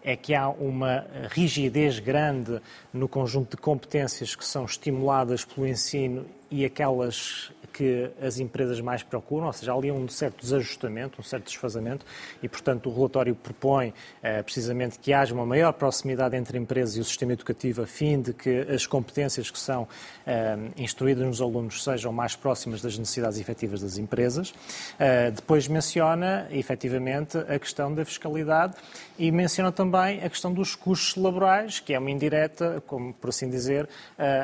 é 0.03 0.15
que 0.15 0.33
há 0.33 0.49
uma 0.49 1.05
rigidez 1.29 1.99
grande 1.99 2.61
no 2.93 3.07
conjunto 3.07 3.55
de 3.55 3.61
competências 3.61 4.35
que 4.35 4.45
são 4.45 4.65
estimuladas 4.65 5.45
pelo 5.45 5.67
ensino 5.67 6.25
e 6.51 6.65
aquelas 6.65 7.51
que 7.71 8.09
as 8.21 8.39
empresas 8.39 8.79
mais 8.81 9.03
procuram, 9.03 9.47
ou 9.47 9.53
seja, 9.53 9.73
ali 9.73 9.89
há 9.89 9.93
um 9.93 10.07
certo 10.07 10.41
desajustamento, 10.41 11.19
um 11.19 11.23
certo 11.23 11.45
desfazamento, 11.45 12.05
e, 12.43 12.49
portanto, 12.49 12.89
o 12.89 12.93
relatório 12.93 13.33
propõe 13.33 13.93
eh, 14.21 14.43
precisamente 14.43 14.99
que 14.99 15.13
haja 15.13 15.33
uma 15.33 15.45
maior 15.45 15.71
proximidade 15.73 16.35
entre 16.35 16.57
empresas 16.57 16.95
e 16.97 16.99
o 16.99 17.03
sistema 17.03 17.33
educativo, 17.33 17.81
a 17.81 17.87
fim 17.87 18.21
de 18.21 18.33
que 18.33 18.61
as 18.61 18.85
competências 18.85 19.49
que 19.49 19.57
são 19.57 19.87
eh, 20.25 20.57
instruídas 20.77 21.25
nos 21.25 21.41
alunos 21.41 21.83
sejam 21.83 22.11
mais 22.11 22.35
próximas 22.35 22.81
das 22.81 22.97
necessidades 22.97 23.39
efetivas 23.39 23.81
das 23.81 23.97
empresas. 23.97 24.53
Eh, 24.99 25.31
depois 25.31 25.67
menciona, 25.67 26.47
efetivamente, 26.51 27.37
a 27.37 27.57
questão 27.57 27.93
da 27.93 28.03
fiscalidade 28.03 28.75
e 29.17 29.31
menciona 29.31 29.71
também 29.71 30.23
a 30.23 30.29
questão 30.29 30.53
dos 30.53 30.75
custos 30.75 31.15
laborais, 31.15 31.79
que 31.79 31.93
é 31.93 31.99
uma 31.99 32.11
indireta, 32.11 32.83
como 32.85 33.13
por 33.13 33.29
assim 33.29 33.49
dizer, 33.49 33.87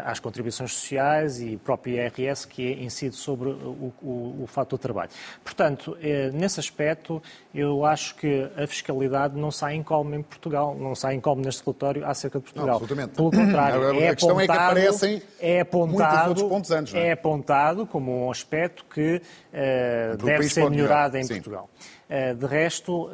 às 0.05 0.19
contribuições 0.19 0.73
sociais 0.73 1.41
e 1.41 1.57
próprio 1.57 1.95
IRS 1.95 2.47
que 2.47 2.73
incide 2.73 3.16
sobre 3.17 3.49
o, 3.49 3.93
o, 4.01 4.43
o 4.43 4.47
fator 4.47 4.77
trabalho. 4.79 5.09
Portanto, 5.43 5.97
eh, 6.01 6.29
nesse 6.33 6.59
aspecto, 6.59 7.21
eu 7.53 7.85
acho 7.85 8.15
que 8.15 8.49
a 8.55 8.65
fiscalidade 8.67 9.37
não 9.37 9.51
sai 9.51 9.75
incólume 9.75 10.17
em 10.17 10.23
Portugal, 10.23 10.75
não 10.79 10.95
sai 10.95 11.15
incólume 11.15 11.45
neste 11.45 11.63
relatório 11.63 12.05
acerca 12.05 12.39
de 12.39 12.45
Portugal. 12.45 12.67
Não, 12.67 12.73
absolutamente. 12.75 13.15
Pelo 13.15 13.31
contrário, 13.31 13.81
a, 13.81 13.95
é 13.95 14.09
a 14.09 14.15
questão 14.15 14.37
apontado, 14.37 14.51
é 14.51 14.81
que 14.81 14.87
aparecem 14.87 15.21
é 15.39 15.59
apontado, 15.61 16.49
pontos 16.49 16.71
antes, 16.71 16.93
é? 16.93 17.07
é? 17.07 17.11
apontado 17.11 17.85
como 17.85 18.25
um 18.25 18.31
aspecto 18.31 18.85
que 18.85 19.17
uh, 19.17 20.17
deve 20.23 20.43
ser 20.49 20.69
melhorado 20.69 21.13
melhorar. 21.13 21.19
em 21.19 21.23
Sim. 21.23 21.33
Portugal. 21.35 21.69
Uh, 22.09 22.35
de 22.35 22.45
resto, 22.45 23.07
uh, 23.07 23.11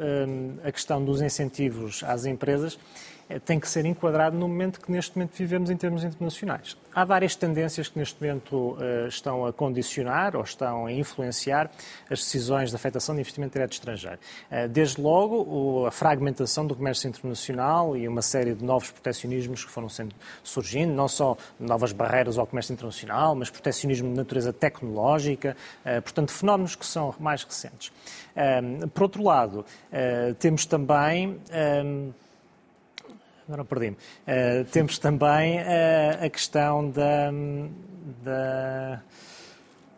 a 0.64 0.70
questão 0.70 1.04
dos 1.04 1.20
incentivos 1.20 2.04
às 2.04 2.26
empresas 2.26 2.74
eh, 2.74 3.13
tem 3.44 3.58
que 3.58 3.68
ser 3.68 3.86
enquadrado 3.86 4.36
no 4.36 4.48
momento 4.48 4.80
que 4.80 4.90
neste 4.90 5.16
momento 5.16 5.32
vivemos 5.36 5.70
em 5.70 5.76
termos 5.76 6.04
internacionais. 6.04 6.76
Há 6.94 7.04
várias 7.04 7.34
tendências 7.34 7.88
que 7.88 7.98
neste 7.98 8.22
momento 8.22 8.54
uh, 8.54 9.08
estão 9.08 9.46
a 9.46 9.52
condicionar 9.52 10.36
ou 10.36 10.42
estão 10.42 10.86
a 10.86 10.92
influenciar 10.92 11.70
as 12.10 12.20
decisões 12.20 12.70
de 12.70 12.76
afetação 12.76 13.14
de 13.14 13.20
investimento 13.20 13.54
direto 13.54 13.72
estrangeiro. 13.72 14.18
Uh, 14.50 14.68
desde 14.68 15.00
logo, 15.00 15.86
a 15.86 15.90
fragmentação 15.90 16.66
do 16.66 16.74
comércio 16.74 17.08
internacional 17.08 17.96
e 17.96 18.06
uma 18.06 18.22
série 18.22 18.54
de 18.54 18.64
novos 18.64 18.90
proteccionismos 18.90 19.64
que 19.64 19.70
foram 19.70 19.88
sendo 19.88 20.14
surgindo, 20.42 20.92
não 20.92 21.08
só 21.08 21.36
novas 21.58 21.92
barreiras 21.92 22.38
ao 22.38 22.46
comércio 22.46 22.72
internacional, 22.72 23.34
mas 23.34 23.50
proteccionismo 23.50 24.08
de 24.08 24.16
natureza 24.16 24.52
tecnológica, 24.52 25.56
uh, 25.84 26.02
portanto, 26.02 26.30
fenómenos 26.30 26.76
que 26.76 26.86
são 26.86 27.14
mais 27.18 27.42
recentes. 27.42 27.92
por 28.92 29.04
outro 29.04 29.22
lado, 29.22 29.64
temos 30.38 30.66
também 30.66 31.38
agora 33.48 33.64
perdi-me. 33.64 33.96
Uh, 33.96 34.64
temos 34.70 34.98
também 34.98 35.58
uh, 35.58 36.24
a 36.24 36.30
questão 36.30 36.90
da. 36.90 37.30
da 38.22 39.02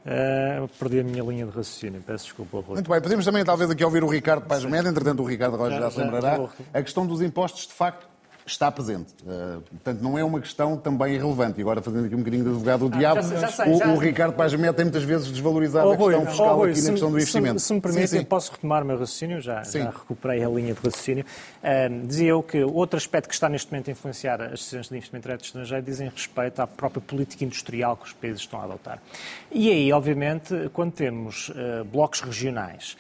uh, 0.05 0.69
perdi 0.79 1.01
a 1.01 1.05
minha 1.05 1.23
linha 1.23 1.47
de 1.47 1.51
raciocínio, 1.51 2.03
peço 2.03 2.25
desculpa. 2.25 2.59
Rui. 2.59 2.75
Muito 2.75 2.91
bem, 2.91 3.01
podemos 3.01 3.25
também 3.25 3.45
talvez 3.45 3.71
aqui 3.71 3.85
ouvir 3.85 4.05
o 4.05 4.09
Ricardo 4.09 4.47
Paz 4.47 4.65
Médio, 4.65 4.91
entretanto 4.91 5.23
o 5.23 5.27
Ricardo 5.27 5.57
Rocha 5.57 5.77
já, 5.77 5.81
já 5.81 5.91
se 5.91 5.99
lembrará. 6.01 6.49
A 6.73 6.83
questão 6.83 7.07
dos 7.07 7.23
impostos, 7.23 7.67
de 7.67 7.73
facto, 7.73 8.07
está 8.47 8.71
presente. 8.71 9.13
Uh, 9.23 9.61
portanto, 9.61 10.01
não 10.01 10.17
é 10.17 10.23
uma 10.23 10.41
questão 10.41 10.77
também 10.77 11.15
irrelevante. 11.15 11.59
E 11.59 11.63
agora, 11.63 11.83
fazendo 11.83 12.07
aqui 12.07 12.15
um 12.15 12.19
bocadinho 12.19 12.45
de 12.45 12.51
advogado 12.51 12.89
do 12.89 12.95
ah, 12.95 12.99
diabo, 12.99 13.23
já, 13.23 13.37
já 13.41 13.49
sei, 13.49 13.75
o, 13.75 13.79
já... 13.79 13.89
o, 13.93 13.99
Ricardo 13.99 14.35
Paz 14.35 14.53
tem 14.53 14.85
muitas 14.85 15.03
vezes 15.03 15.31
desvalorizado 15.31 15.89
oh, 15.89 15.93
a 15.93 15.97
questão 15.97 16.27
fiscal 16.27 16.59
oh, 16.59 16.63
aqui 16.63 16.81
na 16.81 16.91
questão 16.91 17.11
do 17.11 17.17
investimento. 17.17 17.61
Se, 17.61 17.67
se 17.67 17.75
me 17.75 17.81
permitem, 17.81 18.25
posso 18.25 18.53
retomar 18.53 18.83
o 18.83 18.87
meu 18.87 18.99
raciocínio? 18.99 19.41
Já, 19.41 19.63
já 19.65 19.91
recuperei 19.91 20.45
a 20.45 20.49
linha 20.49 20.75
de 20.75 20.81
raciocínio. 20.81 21.25
Uh, 21.63 22.07
dizia 22.07 22.29
eu 22.29 22.43
que 22.43 22.63
outro 22.63 22.97
aspecto 22.97 23.29
que 23.29 23.35
está 23.35 23.49
neste 23.49 23.71
momento 23.71 23.89
a 23.89 23.93
influenciar 23.93 24.41
as 24.41 24.61
decisões 24.61 24.89
de 24.89 24.97
investimento 24.97 25.27
direto 25.27 25.45
estrangeiro 25.45 25.85
dizem 25.85 26.09
respeito 26.09 26.61
à 26.63 26.67
própria 26.67 27.01
política 27.01 27.45
industrial 27.45 27.97
que 27.97 28.07
os 28.07 28.13
países 28.13 28.41
estão 28.41 28.61
a 28.61 28.65
adotar. 28.65 29.03
E 29.51 29.71
aí, 29.71 29.93
obviamente, 29.93 30.71
quando 30.73 30.93
temos 30.93 31.49
uh, 31.49 31.85
blocos 31.85 32.21
regionais 32.21 32.97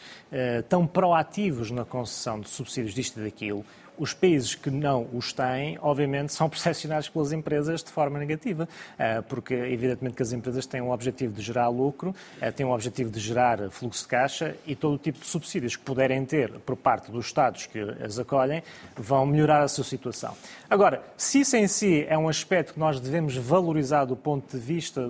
tão 0.69 0.87
proativos 0.87 1.71
na 1.71 1.85
concessão 1.85 2.41
de 2.41 2.49
subsídios 2.49 2.95
disto 2.95 3.21
e 3.21 3.25
daquilo, 3.25 3.65
os 3.99 4.13
países 4.13 4.55
que 4.55 4.71
não 4.71 5.09
os 5.13 5.33
têm, 5.33 5.79
obviamente, 5.81 6.33
são 6.33 6.49
percepcionados 6.51 7.09
pelas 7.09 7.33
empresas 7.33 7.83
de 7.83 7.91
forma 7.91 8.19
negativa, 8.19 8.69
eh, 8.99 9.23
porque, 9.23 9.55
evidentemente, 9.55 10.17
que 10.17 10.23
as 10.23 10.33
empresas 10.33 10.67
têm 10.67 10.81
o 10.81 10.91
objetivo 10.91 11.33
de 11.33 11.43
gerar 11.43 11.69
lucro, 11.69 12.15
eh, 12.41 12.51
têm 12.51 12.67
o 12.67 12.71
objetivo 12.71 13.11
de 13.11 13.21
gerar 13.21 13.71
fluxo 13.71 14.03
de 14.03 14.09
caixa 14.09 14.57
e 14.67 14.75
todo 14.75 14.95
o 14.95 14.99
tipo 14.99 15.19
de 15.19 15.27
subsídios 15.27 15.77
que 15.77 15.83
puderem 15.83 16.25
ter 16.25 16.53
por 16.61 16.77
parte 16.77 17.11
dos 17.11 17.27
Estados 17.27 17.67
que 17.67 17.81
as 18.03 18.19
acolhem 18.19 18.63
vão 18.97 19.27
melhorar 19.27 19.63
a 19.63 19.69
sua 19.69 19.85
situação. 19.85 20.35
Agora, 20.69 21.03
se 21.17 21.41
isso 21.41 21.57
em 21.57 21.67
si 21.67 22.05
é 22.09 22.17
um 22.17 22.29
aspecto 22.29 22.75
que 22.75 22.79
nós 22.79 23.01
devemos 23.01 23.37
valorizar 23.37 24.05
do 24.05 24.17
ponto 24.17 24.57
de 24.57 24.63
vista 24.63 25.07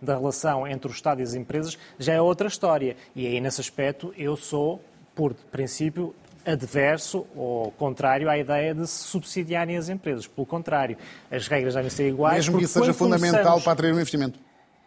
da 0.00 0.14
relação 0.14 0.66
entre 0.66 0.90
o 0.90 0.92
Estado 0.92 1.20
e 1.20 1.22
as 1.22 1.34
empresas, 1.34 1.78
já 1.98 2.14
é 2.14 2.20
outra 2.20 2.48
história. 2.48 2.96
E 3.14 3.26
aí, 3.26 3.40
nesse 3.40 3.60
aspecto, 3.60 4.12
eu 4.16 4.36
sou, 4.38 4.82
por 5.14 5.34
princípio, 5.34 6.14
adverso 6.46 7.26
ou 7.36 7.70
contrário 7.72 8.28
à 8.30 8.38
ideia 8.38 8.74
de 8.74 8.86
se 8.86 9.04
subsidiarem 9.04 9.76
as 9.76 9.88
empresas. 9.88 10.26
Pelo 10.26 10.46
contrário, 10.46 10.96
as 11.30 11.46
regras 11.46 11.74
devem 11.74 11.90
ser 11.90 12.08
iguais. 12.08 12.46
Mesmo 12.46 12.58
que 12.58 12.64
isso 12.64 12.78
seja 12.78 12.94
fundamental 12.94 13.60
para 13.60 13.72
atrair 13.72 13.92
um 13.92 13.96
investimento. 13.96 14.38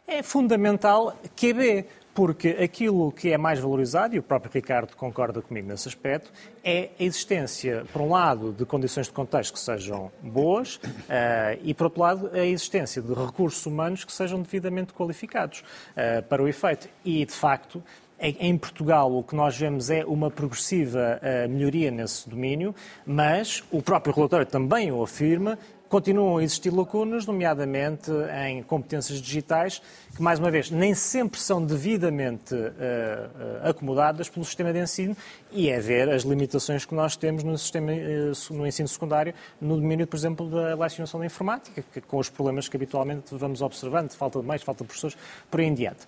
É 0.08 0.22
fundamental 0.24 1.16
QB, 1.36 1.86
porque 2.14 2.50
aquilo 2.50 3.12
que 3.12 3.32
é 3.32 3.38
mais 3.38 3.60
valorizado, 3.60 4.16
e 4.16 4.20
o 4.20 4.24
próprio 4.24 4.52
Ricardo 4.52 4.96
concorda 4.96 5.42
comigo 5.42 5.68
nesse 5.68 5.88
aspecto, 5.88 6.32
é 6.64 6.90
a 7.00 7.04
existência, 7.04 7.86
por 7.94 8.02
um 8.02 8.10
lado, 8.10 8.52
de 8.52 8.66
condições 8.66 9.08
de 9.08 9.14
contexto 9.14 9.54
que 9.54 9.60
sejam 9.60 10.12
boas 10.22 10.76
uh, 10.76 11.60
e, 11.64 11.74
por 11.74 11.86
outro 11.86 12.02
lado, 12.02 12.30
a 12.34 12.46
existência 12.46 13.02
de 13.02 13.14
recursos 13.14 13.66
humanos 13.66 14.04
que 14.04 14.12
sejam 14.12 14.42
devidamente 14.42 14.92
qualificados 14.92 15.64
uh, 15.92 16.22
para 16.24 16.44
o 16.44 16.48
efeito. 16.48 16.90
E, 17.06 17.24
de 17.26 17.34
facto, 17.34 17.82
em 18.22 18.58
Portugal, 18.58 19.12
o 19.12 19.24
que 19.24 19.36
nós 19.36 19.58
vemos 19.58 19.90
é 19.90 20.06
uma 20.06 20.30
progressiva 20.30 21.20
uh, 21.20 21.50
melhoria 21.50 21.90
nesse 21.90 22.30
domínio, 22.30 22.76
mas 23.06 23.64
o 23.72 23.82
próprio 23.82 24.14
relatório 24.14 24.46
também 24.46 24.92
o 24.92 25.02
afirma, 25.02 25.58
continuam 25.92 26.38
a 26.38 26.44
existir 26.44 26.70
lacunas, 26.70 27.26
nomeadamente 27.26 28.10
em 28.48 28.64
competências 28.64 29.22
digitais, 29.22 29.82
que, 30.16 30.22
mais 30.22 30.40
uma 30.40 30.50
vez, 30.50 30.72
nem 30.72 30.94
sempre 30.94 31.38
são 31.38 31.62
devidamente 31.62 32.56
uh, 32.56 32.58
uh, 32.58 33.70
acomodadas 33.70 34.30
pelo 34.30 34.46
sistema 34.46 34.72
de 34.72 34.80
ensino 34.80 35.18
e 35.52 35.70
é 35.70 35.78
ver 35.82 36.10
as 36.10 36.24
limitações 36.24 36.86
que 36.86 36.96
nós 36.96 37.18
temos 37.18 37.44
no, 37.44 37.58
sistema, 37.58 37.92
uh, 37.92 38.54
no 38.54 38.66
ensino 38.66 38.88
secundário, 38.88 39.34
no 39.60 39.76
domínio, 39.76 40.08
por 40.08 40.16
exemplo, 40.16 40.50
da 40.50 40.76
lecionação 40.76 41.20
da 41.20 41.26
informática, 41.26 41.84
que, 41.94 42.00
com 42.00 42.18
os 42.18 42.30
problemas 42.30 42.70
que 42.70 42.78
habitualmente 42.78 43.36
vamos 43.36 43.62
observando, 43.62 44.14
falta 44.14 44.40
de 44.40 44.48
meios, 44.48 44.64
falta 44.64 44.86
de 44.86 44.88
professores, 44.88 45.18
por 45.50 45.60
aí 45.60 45.66
em 45.66 45.74
diante. 45.74 46.06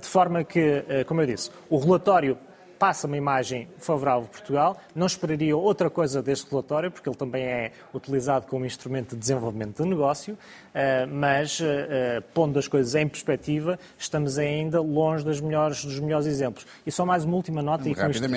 de 0.00 0.06
forma 0.06 0.42
que, 0.42 0.84
como 1.06 1.20
eu 1.20 1.26
disse, 1.26 1.48
o 1.70 1.78
relatório 1.78 2.36
passa 2.82 3.06
uma 3.06 3.16
imagem 3.16 3.68
favorável 3.78 4.24
de 4.24 4.30
Portugal. 4.30 4.76
Não 4.92 5.06
esperaria 5.06 5.56
outra 5.56 5.88
coisa 5.88 6.20
deste 6.20 6.50
relatório, 6.50 6.90
porque 6.90 7.08
ele 7.08 7.14
também 7.14 7.44
é 7.44 7.70
utilizado 7.94 8.48
como 8.48 8.66
instrumento 8.66 9.10
de 9.10 9.20
desenvolvimento 9.20 9.84
de 9.84 9.88
negócio, 9.88 10.36
eh, 10.74 11.06
mas, 11.06 11.60
eh, 11.60 11.66
eh, 11.88 12.20
pondo 12.34 12.58
as 12.58 12.66
coisas 12.66 12.96
em 12.96 13.06
perspectiva, 13.06 13.78
estamos 13.96 14.36
ainda 14.36 14.80
longe 14.80 15.22
dos 15.24 15.40
melhores, 15.40 15.84
dos 15.84 16.00
melhores 16.00 16.26
exemplos. 16.26 16.66
E 16.84 16.90
só 16.90 17.06
mais 17.06 17.22
uma 17.22 17.36
última 17.36 17.62
nota 17.62 17.88
e 17.88 17.94
com 17.94 18.10
isto 18.10 18.28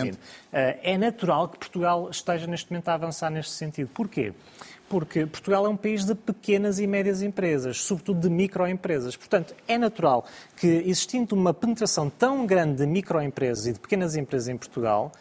É 0.52 0.96
natural 0.96 1.50
que 1.50 1.58
Portugal 1.58 2.08
esteja 2.12 2.46
neste 2.46 2.72
momento 2.72 2.88
a 2.90 2.94
avançar 2.94 3.32
neste 3.32 3.52
sentido. 3.52 3.90
Porquê? 3.96 4.32
Porque 4.89 5.25
Portugal 5.25 5.65
é 5.65 5.70
um 5.70 5.77
país 5.77 6.06
de 6.06 6.13
pequenas 6.15 6.80
e 6.80 6.88
médias 6.88 7.22
empresas, 7.22 7.82
sobretudo 7.82 8.20
de 8.20 8.30
microempresas. 8.30 9.15
Portanto, 9.15 9.56
é 9.68 9.77
natural 9.77 10.25
que, 10.56 10.68
existindo 10.68 11.36
uma 11.36 11.54
penetração 11.54 12.10
tão 12.10 12.46
grande 12.46 12.77
de 12.77 12.88
microempresas 12.88 13.68
e 13.68 13.74
de 13.74 13.80
pequenas 13.80 14.15
empresas 14.15 14.48
em 14.48 14.58
Portugal, 14.58 15.12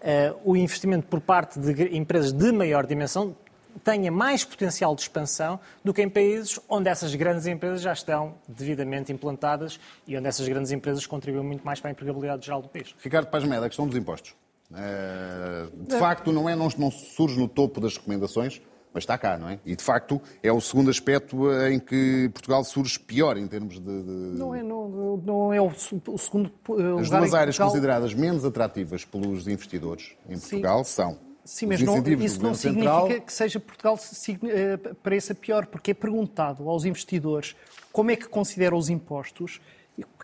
uh, 0.00 0.40
o 0.44 0.56
investimento 0.56 1.06
por 1.06 1.20
parte 1.20 1.58
de 1.58 1.96
empresas 1.96 2.32
de 2.32 2.52
maior 2.52 2.86
dimensão 2.86 3.36
tenha 3.82 4.12
mais 4.12 4.44
potencial 4.44 4.94
de 4.94 5.02
expansão 5.02 5.58
do 5.82 5.94
que 5.94 6.02
em 6.02 6.08
países 6.08 6.60
onde 6.68 6.90
essas 6.90 7.14
grandes 7.14 7.46
empresas 7.46 7.80
já 7.80 7.92
estão 7.92 8.34
devidamente 8.46 9.12
implantadas 9.12 9.80
e 10.06 10.16
onde 10.16 10.28
essas 10.28 10.46
grandes 10.46 10.70
empresas 10.72 11.06
contribuem 11.06 11.44
muito 11.44 11.64
mais 11.64 11.80
para 11.80 11.90
a 11.90 11.92
empregabilidade 11.92 12.44
geral 12.44 12.60
do 12.60 12.68
país. 12.68 12.94
Ricardo 13.02 13.28
Paz 13.28 13.44
Meda, 13.44 13.64
a 13.66 13.68
questão 13.68 13.86
dos 13.86 13.96
impostos. 13.96 14.34
Eh, 14.74 15.68
de 15.88 15.98
facto, 15.98 16.32
não, 16.32 16.48
é, 16.48 16.56
não, 16.56 16.68
não 16.78 16.90
surge 16.90 17.38
no 17.38 17.46
topo 17.48 17.80
das 17.80 17.96
recomendações, 17.96 18.60
mas 18.92 19.04
está 19.04 19.16
cá, 19.16 19.38
não 19.38 19.48
é? 19.48 19.58
E 19.64 19.74
de 19.74 19.82
facto 19.82 20.20
é 20.42 20.52
o 20.52 20.60
segundo 20.60 20.90
aspecto 20.90 21.50
em 21.70 21.78
que 21.78 22.28
Portugal 22.32 22.62
surge 22.64 22.98
pior 22.98 23.36
em 23.36 23.46
termos 23.46 23.78
de. 23.78 24.02
de... 24.02 24.38
Não, 24.38 24.54
é, 24.54 24.62
não, 24.62 25.16
não 25.16 25.52
é 25.52 25.60
o, 25.60 25.66
o 25.66 26.18
segundo. 26.18 26.52
Eh, 26.70 27.00
As 27.00 27.10
duas 27.10 27.34
áreas 27.34 27.56
Portugal... 27.56 27.68
consideradas 27.68 28.14
menos 28.14 28.44
atrativas 28.44 29.04
pelos 29.04 29.48
investidores 29.48 30.14
em 30.28 30.38
Portugal 30.38 30.84
Sim. 30.84 30.90
são. 30.90 31.18
Sim, 31.44 31.66
mas 31.66 31.82
não, 31.82 31.98
isso 31.98 32.40
não 32.40 32.54
significa 32.54 33.00
Central... 33.00 33.20
que 33.26 33.32
seja 33.32 33.58
Portugal 33.58 33.98
eh, 34.44 34.76
pareça 35.02 35.34
pior, 35.34 35.66
porque 35.66 35.90
é 35.90 35.94
perguntado 35.94 36.68
aos 36.68 36.84
investidores 36.84 37.56
como 37.92 38.12
é 38.12 38.16
que 38.16 38.28
consideram 38.28 38.76
os 38.78 38.88
impostos 38.88 39.60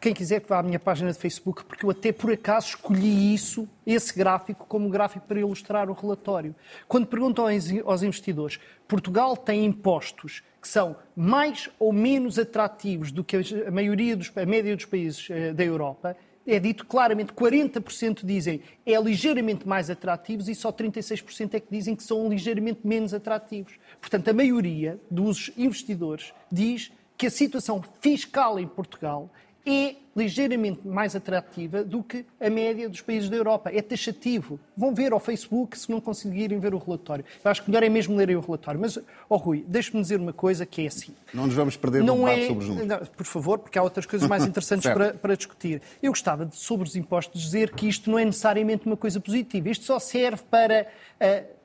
quem 0.00 0.14
quiser 0.14 0.40
que 0.40 0.48
vá 0.48 0.60
à 0.60 0.62
minha 0.62 0.78
página 0.78 1.12
de 1.12 1.18
Facebook, 1.18 1.64
porque 1.64 1.84
eu 1.84 1.90
até 1.90 2.12
por 2.12 2.32
acaso 2.32 2.68
escolhi 2.68 3.34
isso, 3.34 3.68
esse 3.86 4.16
gráfico, 4.16 4.66
como 4.66 4.88
gráfico 4.88 5.26
para 5.26 5.40
ilustrar 5.40 5.90
o 5.90 5.92
relatório. 5.92 6.54
Quando 6.86 7.06
perguntam 7.06 7.46
aos 7.84 8.02
investidores, 8.02 8.58
Portugal 8.86 9.36
tem 9.36 9.64
impostos 9.64 10.42
que 10.60 10.68
são 10.68 10.96
mais 11.14 11.68
ou 11.78 11.92
menos 11.92 12.38
atrativos 12.38 13.12
do 13.12 13.22
que 13.22 13.36
a 13.36 13.70
maioria 13.70 14.16
dos, 14.16 14.32
a 14.36 14.46
média 14.46 14.74
dos 14.74 14.86
países 14.86 15.28
eh, 15.30 15.52
da 15.52 15.64
Europa, 15.64 16.16
é 16.46 16.58
dito 16.58 16.86
claramente, 16.86 17.32
40% 17.32 18.24
dizem 18.24 18.62
é 18.86 18.98
ligeiramente 18.98 19.68
mais 19.68 19.90
atrativos 19.90 20.48
e 20.48 20.54
só 20.54 20.72
36% 20.72 21.54
é 21.54 21.60
que 21.60 21.70
dizem 21.70 21.94
que 21.94 22.02
são 22.02 22.28
ligeiramente 22.28 22.80
menos 22.84 23.12
atrativos. 23.12 23.74
Portanto, 24.00 24.28
a 24.28 24.32
maioria 24.32 24.98
dos 25.10 25.50
investidores 25.58 26.32
diz 26.50 26.90
que 27.18 27.26
a 27.26 27.30
situação 27.30 27.82
fiscal 28.00 28.58
em 28.58 28.66
Portugal 28.66 29.30
é 29.66 29.96
ligeiramente 30.18 30.86
mais 30.86 31.14
atrativa 31.14 31.84
do 31.84 32.02
que 32.02 32.24
a 32.40 32.50
média 32.50 32.88
dos 32.88 33.00
países 33.00 33.28
da 33.28 33.36
Europa. 33.36 33.70
É 33.72 33.80
taxativo. 33.80 34.58
Vão 34.76 34.92
ver 34.92 35.12
ao 35.12 35.20
Facebook 35.20 35.78
se 35.78 35.88
não 35.90 36.00
conseguirem 36.00 36.58
ver 36.58 36.74
o 36.74 36.78
relatório. 36.78 37.24
Eu 37.44 37.50
acho 37.50 37.62
que 37.62 37.70
melhor 37.70 37.84
é 37.84 37.88
mesmo 37.88 38.16
lerem 38.16 38.34
o 38.34 38.40
relatório. 38.40 38.80
Mas, 38.80 38.98
oh 39.28 39.36
Rui, 39.36 39.64
deixe-me 39.68 40.02
dizer 40.02 40.18
uma 40.18 40.32
coisa 40.32 40.66
que 40.66 40.82
é 40.82 40.86
assim. 40.88 41.14
Não 41.32 41.46
nos 41.46 41.54
vamos 41.54 41.76
perder 41.76 42.02
não 42.02 42.18
debate 42.18 42.40
é... 42.40 42.46
sobre 42.48 42.64
os 42.64 42.68
números. 42.68 42.88
Não, 42.88 43.06
por 43.06 43.26
favor, 43.26 43.58
porque 43.60 43.78
há 43.78 43.82
outras 43.82 44.06
coisas 44.06 44.28
mais 44.28 44.44
interessantes 44.46 44.90
para, 44.90 45.14
para, 45.14 45.36
discutir. 45.36 45.80
Eu 46.02 46.10
gostava, 46.10 46.44
de, 46.44 46.56
sobre 46.56 46.88
os 46.88 46.96
impostos, 46.96 47.40
dizer 47.40 47.70
que 47.72 47.86
isto 47.86 48.10
não 48.10 48.18
é 48.18 48.24
necessariamente 48.24 48.86
uma 48.86 48.96
coisa 48.96 49.20
positiva. 49.20 49.68
Isto 49.68 49.84
só 49.84 49.98
serve 50.00 50.42
para... 50.50 50.88
Uh, 51.20 51.58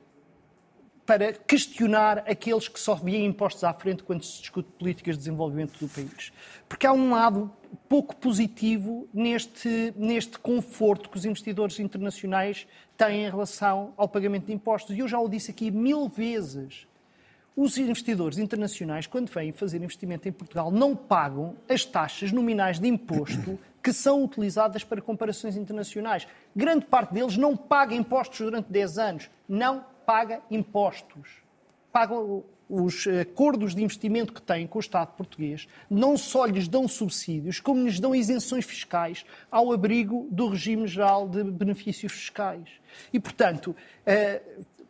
para 1.06 1.34
questionar 1.34 2.24
aqueles 2.26 2.66
que 2.66 2.80
só 2.80 2.94
veem 2.94 3.26
impostos 3.26 3.62
à 3.62 3.74
frente 3.74 4.02
quando 4.02 4.24
se 4.24 4.40
discute 4.40 4.70
políticas 4.78 5.16
de 5.16 5.18
desenvolvimento 5.18 5.78
do 5.78 5.86
país. 5.86 6.32
Porque 6.66 6.86
há 6.86 6.92
um 6.94 7.10
lado 7.10 7.52
pouco 7.74 8.16
positivo 8.16 9.08
neste, 9.12 9.92
neste 9.96 10.38
conforto 10.38 11.08
que 11.08 11.16
os 11.16 11.24
investidores 11.24 11.78
internacionais 11.78 12.66
têm 12.96 13.24
em 13.24 13.30
relação 13.30 13.92
ao 13.96 14.08
pagamento 14.08 14.46
de 14.46 14.52
impostos. 14.52 14.96
E 14.96 15.00
eu 15.00 15.08
já 15.08 15.18
o 15.18 15.28
disse 15.28 15.50
aqui 15.50 15.70
mil 15.70 16.08
vezes. 16.08 16.86
os 17.56 17.78
investidores 17.78 18.38
internacionais, 18.38 19.06
quando 19.06 19.30
vêm 19.30 19.52
fazer 19.52 19.76
investimento 19.76 20.28
em 20.28 20.32
Portugal, 20.32 20.70
não 20.72 20.96
pagam 20.96 21.54
as 21.68 21.84
taxas 21.84 22.32
nominais 22.32 22.80
de 22.80 22.88
imposto 22.88 23.58
que 23.82 23.92
são 23.92 24.24
utilizadas 24.24 24.82
para 24.82 25.02
comparações 25.02 25.56
internacionais. 25.56 26.26
Grande 26.56 26.86
parte 26.86 27.12
deles 27.12 27.36
não 27.36 27.54
paga 27.54 27.94
impostos 27.94 28.40
durante 28.40 28.72
10 28.72 28.98
anos. 28.98 29.30
Não 29.46 29.84
paga 30.06 30.40
impostos. 30.50 31.42
Pagam 31.92 32.42
os 32.68 33.06
acordos 33.06 33.74
de 33.74 33.82
investimento 33.82 34.32
que 34.32 34.40
têm 34.40 34.66
com 34.66 34.78
o 34.78 34.80
Estado 34.80 35.14
português, 35.16 35.68
não 35.90 36.16
só 36.16 36.46
lhes 36.46 36.66
dão 36.66 36.88
subsídios, 36.88 37.60
como 37.60 37.84
lhes 37.84 38.00
dão 38.00 38.14
isenções 38.14 38.64
fiscais 38.64 39.24
ao 39.50 39.72
abrigo 39.72 40.26
do 40.30 40.48
regime 40.48 40.86
geral 40.86 41.28
de 41.28 41.44
benefícios 41.44 42.12
fiscais. 42.12 42.68
E, 43.12 43.20
portanto, 43.20 43.76
eh, 44.06 44.40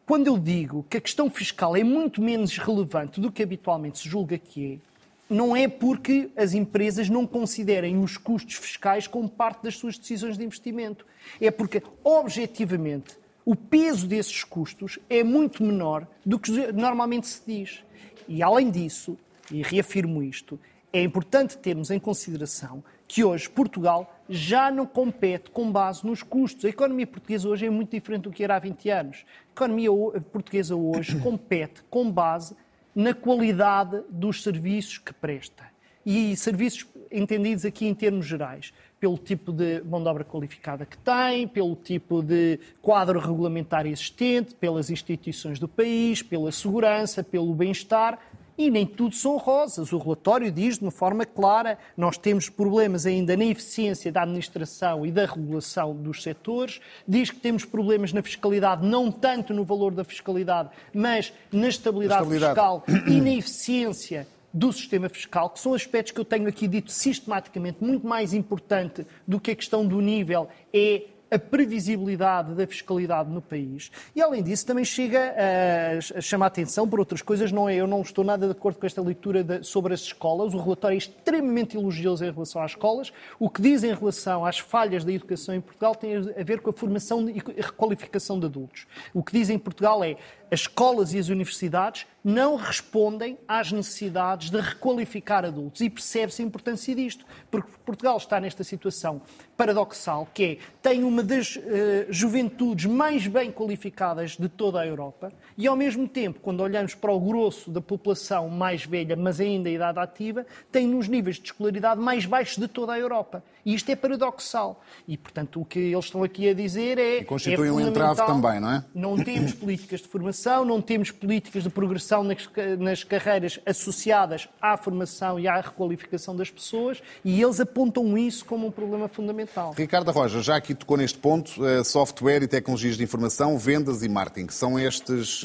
quando 0.06 0.26
eu 0.26 0.38
digo 0.38 0.84
que 0.88 0.98
a 0.98 1.00
questão 1.00 1.30
fiscal 1.30 1.74
é 1.74 1.82
muito 1.82 2.20
menos 2.20 2.58
relevante 2.58 3.20
do 3.20 3.32
que 3.32 3.42
habitualmente 3.42 4.00
se 4.00 4.08
julga 4.08 4.36
que 4.36 4.74
é, 4.74 5.34
não 5.34 5.56
é 5.56 5.66
porque 5.66 6.30
as 6.36 6.52
empresas 6.52 7.08
não 7.08 7.26
considerem 7.26 7.98
os 7.98 8.18
custos 8.18 8.56
fiscais 8.56 9.06
como 9.06 9.28
parte 9.28 9.62
das 9.62 9.76
suas 9.76 9.98
decisões 9.98 10.36
de 10.36 10.44
investimento. 10.44 11.06
É 11.40 11.50
porque, 11.50 11.82
objetivamente, 12.04 13.16
o 13.44 13.54
peso 13.54 14.06
desses 14.06 14.42
custos 14.42 14.98
é 15.08 15.22
muito 15.22 15.62
menor 15.62 16.06
do 16.24 16.38
que 16.38 16.50
normalmente 16.72 17.26
se 17.26 17.42
diz. 17.46 17.84
E, 18.26 18.42
além 18.42 18.70
disso, 18.70 19.18
e 19.50 19.62
reafirmo 19.62 20.22
isto, 20.22 20.58
é 20.92 21.02
importante 21.02 21.58
termos 21.58 21.90
em 21.90 21.98
consideração 21.98 22.82
que 23.06 23.22
hoje 23.22 23.50
Portugal 23.50 24.18
já 24.28 24.70
não 24.70 24.86
compete 24.86 25.50
com 25.50 25.70
base 25.70 26.06
nos 26.06 26.22
custos. 26.22 26.64
A 26.64 26.68
economia 26.68 27.06
portuguesa 27.06 27.48
hoje 27.48 27.66
é 27.66 27.70
muito 27.70 27.90
diferente 27.90 28.22
do 28.22 28.30
que 28.30 28.42
era 28.42 28.56
há 28.56 28.58
20 28.58 28.88
anos. 28.88 29.24
A 29.48 29.52
economia 29.52 29.90
portuguesa 30.32 30.74
hoje 30.74 31.18
compete 31.20 31.82
com 31.90 32.10
base 32.10 32.56
na 32.94 33.12
qualidade 33.12 34.02
dos 34.08 34.42
serviços 34.42 34.98
que 34.98 35.12
presta. 35.12 35.64
E 36.06 36.36
serviços 36.36 36.86
entendidos 37.10 37.64
aqui 37.64 37.86
em 37.86 37.94
termos 37.94 38.26
gerais, 38.26 38.72
pelo 39.04 39.18
tipo 39.18 39.52
de 39.52 39.82
mão 39.84 40.02
de 40.02 40.08
obra 40.08 40.24
qualificada 40.24 40.86
que 40.86 40.96
tem, 40.96 41.46
pelo 41.46 41.76
tipo 41.76 42.22
de 42.22 42.58
quadro 42.80 43.20
regulamentar 43.20 43.84
existente, 43.84 44.54
pelas 44.54 44.88
instituições 44.88 45.58
do 45.58 45.68
país, 45.68 46.22
pela 46.22 46.50
segurança, 46.50 47.22
pelo 47.22 47.52
bem-estar 47.52 48.18
e 48.56 48.70
nem 48.70 48.86
tudo 48.86 49.14
são 49.14 49.36
rosas. 49.36 49.92
O 49.92 49.98
relatório 49.98 50.50
diz 50.50 50.78
de 50.78 50.84
uma 50.84 50.90
forma 50.90 51.26
clara: 51.26 51.76
nós 51.94 52.16
temos 52.16 52.48
problemas 52.48 53.04
ainda 53.04 53.36
na 53.36 53.44
eficiência 53.44 54.10
da 54.10 54.22
administração 54.22 55.04
e 55.04 55.12
da 55.12 55.26
regulação 55.26 55.94
dos 55.94 56.22
setores, 56.22 56.80
diz 57.06 57.30
que 57.30 57.40
temos 57.40 57.66
problemas 57.66 58.10
na 58.10 58.22
fiscalidade, 58.22 58.86
não 58.86 59.12
tanto 59.12 59.52
no 59.52 59.66
valor 59.66 59.92
da 59.92 60.02
fiscalidade, 60.02 60.70
mas 60.94 61.30
na 61.52 61.68
estabilidade, 61.68 62.22
estabilidade. 62.22 62.54
fiscal 62.54 62.84
e 63.06 63.20
na 63.20 63.34
eficiência 63.34 64.26
do 64.54 64.72
sistema 64.72 65.08
fiscal, 65.08 65.50
que 65.50 65.58
são 65.58 65.74
aspectos 65.74 66.12
que 66.12 66.20
eu 66.20 66.24
tenho 66.24 66.48
aqui 66.48 66.68
dito 66.68 66.92
sistematicamente, 66.92 67.82
muito 67.82 68.06
mais 68.06 68.32
importante 68.32 69.04
do 69.26 69.40
que 69.40 69.50
a 69.50 69.56
questão 69.56 69.84
do 69.84 70.00
nível 70.00 70.48
é 70.72 71.08
a 71.34 71.38
previsibilidade 71.38 72.54
da 72.54 72.64
fiscalidade 72.64 73.28
no 73.28 73.42
país. 73.42 73.90
E, 74.14 74.22
além 74.22 74.40
disso, 74.40 74.64
também 74.64 74.84
chega 74.84 75.34
a, 75.36 76.18
a 76.18 76.20
chamar 76.20 76.46
a 76.46 76.48
atenção 76.48 76.88
por 76.88 77.00
outras 77.00 77.22
coisas. 77.22 77.50
Não 77.50 77.68
é, 77.68 77.74
eu 77.74 77.88
não 77.88 78.02
estou 78.02 78.24
nada 78.24 78.46
de 78.46 78.52
acordo 78.52 78.78
com 78.78 78.86
esta 78.86 79.02
leitura 79.02 79.42
de, 79.42 79.64
sobre 79.64 79.92
as 79.92 80.00
escolas. 80.02 80.54
O 80.54 80.58
relatório 80.58 80.94
é 80.94 80.98
extremamente 80.98 81.76
elogioso 81.76 82.24
em 82.24 82.30
relação 82.30 82.62
às 82.62 82.70
escolas. 82.72 83.12
O 83.38 83.50
que 83.50 83.60
diz 83.60 83.82
em 83.82 83.92
relação 83.92 84.44
às 84.44 84.60
falhas 84.60 85.04
da 85.04 85.12
educação 85.12 85.54
em 85.54 85.60
Portugal 85.60 85.96
tem 85.96 86.16
a 86.16 86.44
ver 86.44 86.60
com 86.60 86.70
a 86.70 86.72
formação 86.72 87.28
e 87.28 87.40
a 87.40 87.66
requalificação 87.66 88.38
de 88.38 88.46
adultos. 88.46 88.86
O 89.12 89.22
que 89.22 89.32
diz 89.32 89.50
em 89.50 89.58
Portugal 89.58 90.04
é 90.04 90.16
as 90.54 90.60
escolas 90.60 91.12
e 91.12 91.18
as 91.18 91.28
universidades 91.28 92.06
não 92.22 92.54
respondem 92.54 93.36
às 93.46 93.72
necessidades 93.72 94.50
de 94.50 94.60
requalificar 94.60 95.44
adultos. 95.44 95.80
E 95.80 95.90
percebe-se 95.90 96.42
a 96.42 96.44
importância 96.44 96.94
disto, 96.94 97.26
porque 97.50 97.68
Portugal 97.84 98.16
está 98.16 98.40
nesta 98.40 98.62
situação 98.62 99.20
paradoxal, 99.56 100.28
que 100.32 100.44
é, 100.44 100.58
tem 100.80 101.02
uma 101.02 101.22
das 101.22 101.56
uh, 101.56 101.60
juventudes 102.08 102.86
mais 102.86 103.26
bem 103.26 103.50
qualificadas 103.50 104.36
de 104.36 104.48
toda 104.48 104.80
a 104.80 104.86
Europa, 104.86 105.32
e 105.56 105.66
ao 105.66 105.76
mesmo 105.76 106.08
tempo, 106.08 106.40
quando 106.40 106.60
olhamos 106.60 106.94
para 106.94 107.12
o 107.12 107.20
grosso 107.20 107.70
da 107.70 107.80
população 107.80 108.48
mais 108.48 108.84
velha, 108.84 109.16
mas 109.16 109.40
ainda 109.40 109.68
em 109.68 109.74
idade 109.74 109.98
ativa, 109.98 110.44
tem 110.70 110.86
nos 110.86 111.08
níveis 111.08 111.36
de 111.36 111.46
escolaridade 111.46 112.00
mais 112.00 112.26
baixos 112.26 112.58
de 112.58 112.66
toda 112.66 112.92
a 112.92 112.98
Europa. 112.98 113.42
E 113.64 113.74
isto 113.74 113.90
é 113.90 113.96
paradoxal. 113.96 114.82
E, 115.08 115.16
portanto, 115.16 115.60
o 115.60 115.64
que 115.64 115.78
eles 115.78 116.04
estão 116.04 116.22
aqui 116.22 116.48
a 116.48 116.54
dizer 116.54 116.98
é. 116.98 117.18
E 117.18 117.24
constitui 117.24 117.68
é 117.68 117.72
um 117.72 117.80
entrave 117.80 118.24
também, 118.26 118.60
não 118.60 118.70
é? 118.70 118.84
Não 118.94 119.16
temos 119.16 119.52
políticas 119.54 120.00
de 120.00 120.08
formação, 120.08 120.64
não 120.64 120.82
temos 120.82 121.10
políticas 121.10 121.62
de 121.62 121.70
progressão 121.70 122.22
nas, 122.22 122.48
nas 122.78 123.04
carreiras 123.04 123.58
associadas 123.64 124.48
à 124.60 124.76
formação 124.76 125.38
e 125.38 125.48
à 125.48 125.60
requalificação 125.60 126.36
das 126.36 126.50
pessoas, 126.50 127.02
e 127.24 127.40
eles 127.40 127.60
apontam 127.60 128.18
isso 128.18 128.44
como 128.44 128.66
um 128.66 128.70
problema 128.70 129.08
fundamental. 129.08 129.72
Ricardo 129.76 130.10
Roja, 130.10 130.42
já 130.42 130.56
aqui 130.56 130.74
tocou 130.74 130.96
neste 130.96 131.18
ponto, 131.18 131.64
eh, 131.64 131.84
software 131.84 132.42
e 132.42 132.48
tecnologias 132.48 132.96
de 132.96 133.04
informação, 133.04 133.56
vendas 133.56 134.02
e 134.02 134.08
marketing. 134.08 134.50
São 134.50 134.78
estes 134.78 135.43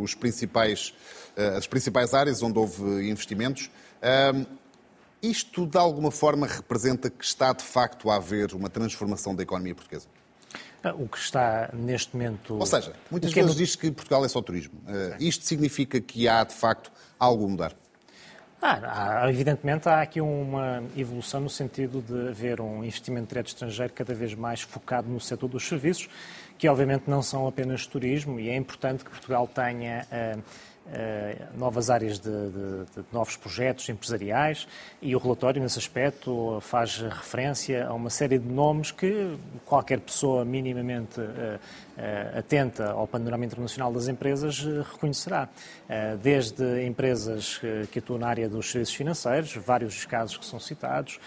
os 0.00 0.14
principais, 0.14 0.94
uh, 1.36 1.56
as 1.56 1.66
principais 1.66 2.14
áreas 2.14 2.42
onde 2.42 2.58
houve 2.58 3.08
investimentos. 3.08 3.70
Uh, 4.02 4.46
isto, 5.22 5.66
de 5.66 5.78
alguma 5.78 6.10
forma, 6.10 6.46
representa 6.46 7.08
que 7.08 7.24
está, 7.24 7.52
de 7.52 7.64
facto, 7.64 8.10
a 8.10 8.16
haver 8.16 8.52
uma 8.54 8.68
transformação 8.68 9.34
da 9.34 9.42
economia 9.42 9.74
portuguesa? 9.74 10.06
Ah, 10.82 10.92
o 10.92 11.08
que 11.08 11.16
está 11.16 11.70
neste 11.72 12.14
momento. 12.14 12.58
Ou 12.58 12.66
seja, 12.66 12.92
muitas 13.10 13.32
é 13.32 13.34
vezes 13.34 13.52
é... 13.52 13.54
diz 13.54 13.74
que 13.74 13.90
Portugal 13.90 14.22
é 14.24 14.28
só 14.28 14.42
turismo. 14.42 14.74
Uh, 14.86 15.16
isto 15.18 15.44
significa 15.44 15.98
que 15.98 16.28
há, 16.28 16.44
de 16.44 16.52
facto, 16.54 16.92
algo 17.18 17.46
a 17.46 17.48
mudar? 17.48 17.74
Ah, 18.60 19.24
há, 19.24 19.30
evidentemente, 19.30 19.88
há 19.88 20.02
aqui 20.02 20.20
uma 20.20 20.82
evolução 20.96 21.40
no 21.40 21.50
sentido 21.50 22.02
de 22.02 22.28
haver 22.28 22.60
um 22.60 22.84
investimento 22.84 23.28
direto 23.28 23.48
estrangeiro 23.48 23.92
cada 23.92 24.14
vez 24.14 24.34
mais 24.34 24.60
focado 24.60 25.08
no 25.08 25.20
setor 25.20 25.48
dos 25.48 25.66
serviços, 25.66 26.08
que 26.58 26.68
obviamente 26.68 27.04
não 27.08 27.22
são 27.22 27.46
apenas 27.46 27.86
turismo, 27.86 28.38
e 28.38 28.48
é 28.48 28.56
importante 28.56 29.04
que 29.04 29.10
Portugal 29.10 29.48
tenha. 29.48 30.06
Uh, 30.86 31.58
novas 31.58 31.88
áreas 31.88 32.18
de, 32.18 32.28
de, 32.28 32.84
de, 32.94 33.04
novos 33.10 33.38
projetos 33.38 33.88
empresariais 33.88 34.68
e 35.00 35.16
o 35.16 35.18
relatório, 35.18 35.62
nesse 35.62 35.78
aspecto, 35.78 36.58
faz 36.60 36.98
referência 36.98 37.86
a 37.86 37.94
uma 37.94 38.10
série 38.10 38.38
de 38.38 38.46
nomes 38.46 38.90
que 38.90 39.34
qualquer 39.64 39.98
pessoa 40.00 40.44
minimamente 40.44 41.20
uh, 41.20 41.24
uh, 41.24 42.38
atenta 42.38 42.90
ao 42.90 43.06
panorama 43.06 43.46
internacional 43.46 43.90
das 43.90 44.08
empresas 44.08 44.62
reconhecerá. 44.92 45.48
desde 46.22 46.84
empresas 46.84 47.60
que 47.90 47.98
atuam 47.98 48.18
na 48.18 48.28
área 48.28 48.48
dos 48.48 48.70
serviços 48.70 48.94
financeiros, 48.94 49.54
vários 49.56 50.04
casos 50.04 50.36
que 50.36 50.44
são 50.44 50.60
citados, 50.60 51.18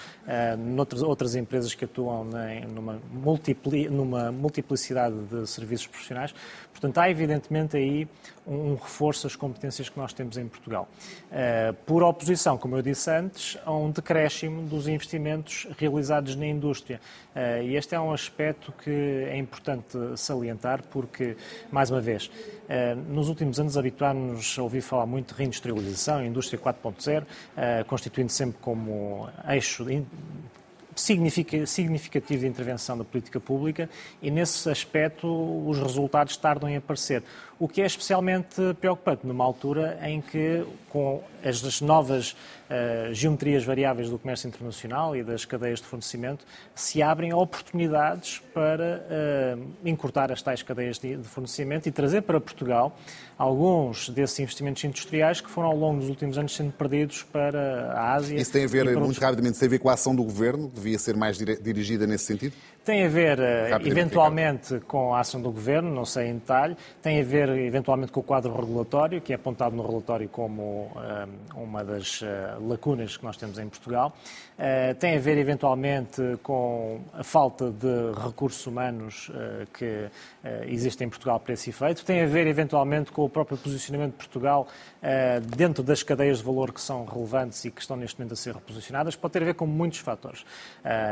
noutras, 0.57 1.01
outras 1.01 1.35
empresas 1.35 1.73
que 1.73 1.85
atuam 1.85 2.25
na, 2.25 2.59
numa, 2.67 3.01
multipli, 3.11 3.89
numa 3.89 4.31
multiplicidade 4.31 5.15
de 5.25 5.47
serviços 5.47 5.87
profissionais. 5.87 6.33
Portanto, 6.71 6.97
há 6.99 7.09
evidentemente 7.09 7.75
aí 7.75 8.07
um 8.45 8.75
reforço 8.75 9.23
das 9.23 9.35
competências 9.47 9.87
que 9.87 9.97
nós 9.97 10.13
temos 10.13 10.37
em 10.37 10.47
Portugal. 10.47 10.87
Uh, 11.31 11.73
por 11.85 12.03
oposição, 12.03 12.57
como 12.57 12.75
eu 12.75 12.81
disse 12.81 13.09
antes, 13.09 13.57
a 13.65 13.71
um 13.71 13.89
decréscimo 13.89 14.61
dos 14.63 14.87
investimentos 14.87 15.67
realizados 15.77 16.35
na 16.35 16.45
indústria. 16.45 16.99
Uh, 17.35 17.63
e 17.63 17.75
este 17.75 17.95
é 17.95 17.99
um 17.99 18.11
aspecto 18.11 18.73
que 18.83 18.91
é 18.91 19.37
importante 19.37 19.97
salientar 20.17 20.83
porque, 20.91 21.37
mais 21.71 21.89
uma 21.89 22.01
vez, 22.01 22.27
uh, 22.27 22.95
nos 23.09 23.29
últimos 23.29 23.59
anos 23.59 23.77
habituámos 23.77 24.57
a 24.59 24.63
ouvir 24.63 24.81
falar 24.81 25.05
muito 25.05 25.33
de 25.33 25.39
reindustrialização, 25.39 26.25
indústria 26.25 26.59
4.0, 26.59 27.25
constituindo 27.85 28.31
sempre 28.31 28.57
como 28.61 29.29
eixo 29.47 29.85
significativo 30.99 32.41
de 32.41 32.47
intervenção 32.47 32.97
da 32.97 33.03
política 33.03 33.39
pública 33.39 33.89
e, 34.21 34.29
nesse 34.31 34.69
aspecto, 34.69 35.27
os 35.67 35.77
resultados 35.77 36.35
tardam 36.37 36.69
em 36.69 36.77
aparecer. 36.77 37.23
O 37.59 37.67
que 37.67 37.81
é 37.81 37.85
especialmente 37.85 38.73
preocupante 38.79 39.25
numa 39.25 39.43
altura 39.43 39.99
em 40.03 40.21
que, 40.21 40.65
com 40.89 41.23
as 41.43 41.81
novas 41.81 42.35
uh, 42.69 43.13
geometrias 43.13 43.63
variáveis 43.63 44.09
do 44.09 44.17
comércio 44.17 44.47
internacional 44.47 45.15
e 45.15 45.23
das 45.23 45.45
cadeias 45.45 45.79
de 45.79 45.85
fornecimento, 45.85 46.45
se 46.75 47.01
abrem 47.01 47.33
oportunidades 47.33 48.41
para 48.53 49.05
uh, 49.57 49.67
encurtar 49.85 50.31
as 50.31 50.41
tais 50.41 50.61
cadeias 50.61 50.97
de, 50.97 51.17
de, 51.17 51.27
fornecimento 51.27 51.87
e 51.87 51.91
trazer 51.91 52.21
para 52.21 52.39
Portugal 52.39 52.97
alguns 53.37 54.09
desses 54.09 54.39
investimentos 54.39 54.83
industriais 54.83 55.41
que 55.41 55.49
foram 55.49 55.69
ao 55.69 55.77
longo 55.77 55.99
dos 55.99 56.09
últimos 56.09 56.37
anos 56.37 56.55
sendo 56.55 56.71
perdidos 56.71 57.23
para 57.23 57.91
a 57.93 58.13
Ásia. 58.13 58.39
Isso 58.39 58.51
tem 58.51 58.65
a 58.65 58.67
ver, 58.67 58.97
muito 58.97 59.19
rapidamente, 59.19 59.59
tem 59.59 59.67
a 59.67 59.69
ver 59.69 59.79
com 59.79 59.89
a 59.89 59.93
ação 59.93 60.15
do 60.15 60.23
Governo, 60.23 60.71
devia 60.73 60.97
ser 60.97 61.15
mais 61.15 61.37
dirigida 61.37 62.07
nesse 62.07 62.25
sentido? 62.25 62.53
Tem 62.87 63.03
a 63.03 63.09
ver, 63.09 63.37
eh, 63.37 63.77
eventualmente, 63.83 64.79
com 64.87 65.13
a 65.13 65.19
ação 65.19 65.41
do 65.41 65.51
Governo, 65.51 65.93
não 65.93 66.05
sei 66.05 66.27
em 66.27 66.35
detalhe. 66.35 66.77
Tem 67.01 67.19
a 67.19 67.23
ver, 67.25 67.49
eventualmente, 67.49 68.13
com 68.13 68.21
o 68.21 68.23
quadro 68.23 68.55
regulatório, 68.55 69.19
que 69.19 69.33
é 69.33 69.35
apontado 69.35 69.75
no 69.75 69.85
relatório 69.85 70.29
como 70.29 70.61
uh, 70.63 71.61
uma 71.61 71.83
das 71.83 72.21
uh, 72.21 72.25
lacunas 72.65 73.17
que 73.17 73.25
nós 73.25 73.35
temos 73.35 73.59
em 73.59 73.67
Portugal. 73.67 74.15
Uh, 74.57 74.95
tem 74.95 75.17
a 75.17 75.19
ver, 75.19 75.37
eventualmente, 75.37 76.21
com 76.41 77.01
a 77.11 77.25
falta 77.25 77.69
de 77.71 78.21
recursos 78.25 78.65
humanos 78.65 79.29
que 79.73 80.07
existe 80.67 81.03
em 81.03 81.09
Portugal 81.09 81.41
para 81.41 81.53
esse 81.53 81.69
efeito. 81.69 82.05
Tem 82.05 82.21
a 82.21 82.25
ver, 82.25 82.47
eventualmente, 82.47 83.11
com 83.11 83.25
o 83.25 83.29
próprio 83.29 83.57
posicionamento 83.57 84.11
de 84.11 84.17
Portugal 84.17 84.67
dentro 85.55 85.83
das 85.83 86.03
cadeias 86.03 86.37
de 86.37 86.43
valor 86.43 86.71
que 86.71 86.79
são 86.79 87.05
relevantes 87.05 87.65
e 87.65 87.71
que 87.71 87.81
estão, 87.81 87.97
neste 87.97 88.17
momento, 88.17 88.33
a 88.33 88.35
ser 88.35 88.53
reposicionadas. 88.53 89.15
Pode 89.15 89.33
ter 89.33 89.41
a 89.41 89.45
ver 89.45 89.55
com 89.55 89.67
muitos 89.67 89.99
fatores. 89.99 90.45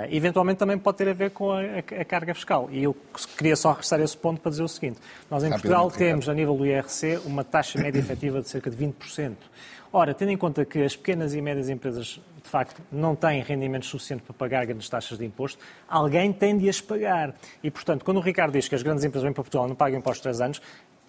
eventualmente, 0.09 0.59
também 0.59 0.77
pode 0.77 0.97
ter 0.97 1.09
a 1.09 1.13
ver 1.13 1.31
com 1.31 1.51
a 1.51 1.64
a, 1.65 2.01
a, 2.01 2.05
carga 2.05 2.33
fiscal. 2.33 2.69
E 2.71 2.83
eu 2.83 2.95
queria 3.37 3.55
só 3.55 3.69
regressar 3.71 3.99
a 3.99 4.03
esse 4.03 4.17
ponto 4.17 4.41
para 4.41 4.51
dizer 4.51 4.63
o 4.63 4.67
seguinte: 4.67 4.99
nós 5.29 5.43
em 5.43 5.49
Portugal 5.49 5.89
temos, 5.91 6.29
a 6.29 6.33
nível 6.33 6.55
do 6.55 6.65
IRC, 6.65 7.21
uma 7.25 7.43
taxa 7.43 7.81
média 7.81 7.99
efetiva 7.99 8.41
de 8.41 8.49
cerca 8.49 8.69
de 8.69 8.77
20%. 8.77 9.35
Ora, 9.91 10.13
tendo 10.13 10.31
em 10.31 10.37
conta 10.37 10.65
que 10.65 10.83
as 10.83 10.95
pequenas 10.95 11.33
e 11.33 11.41
médias 11.41 11.69
empresas, 11.69 12.19
de 12.43 12.49
facto, 12.49 12.81
não 12.91 13.15
têm 13.15 13.41
rendimentos 13.41 13.87
suficientes 13.87 14.25
para 14.25 14.35
pagar 14.35 14.65
grandes 14.65 14.89
taxas 14.89 15.17
de 15.17 15.25
imposto, 15.25 15.57
alguém 15.87 16.33
tem 16.33 16.57
de 16.57 16.67
as 16.67 16.81
pagar. 16.81 17.33
E, 17.63 17.71
portanto, 17.71 18.03
quando 18.03 18.17
o 18.17 18.19
Ricardo 18.19 18.51
diz 18.51 18.67
que 18.67 18.75
as 18.75 18.83
grandes 18.83 19.05
empresas 19.05 19.23
vêm 19.23 19.31
para 19.31 19.43
Portugal 19.43 19.67
e 19.67 19.69
não 19.69 19.75
pagam 19.75 19.97
impostos 19.97 20.21
três 20.21 20.41
anos, 20.41 20.61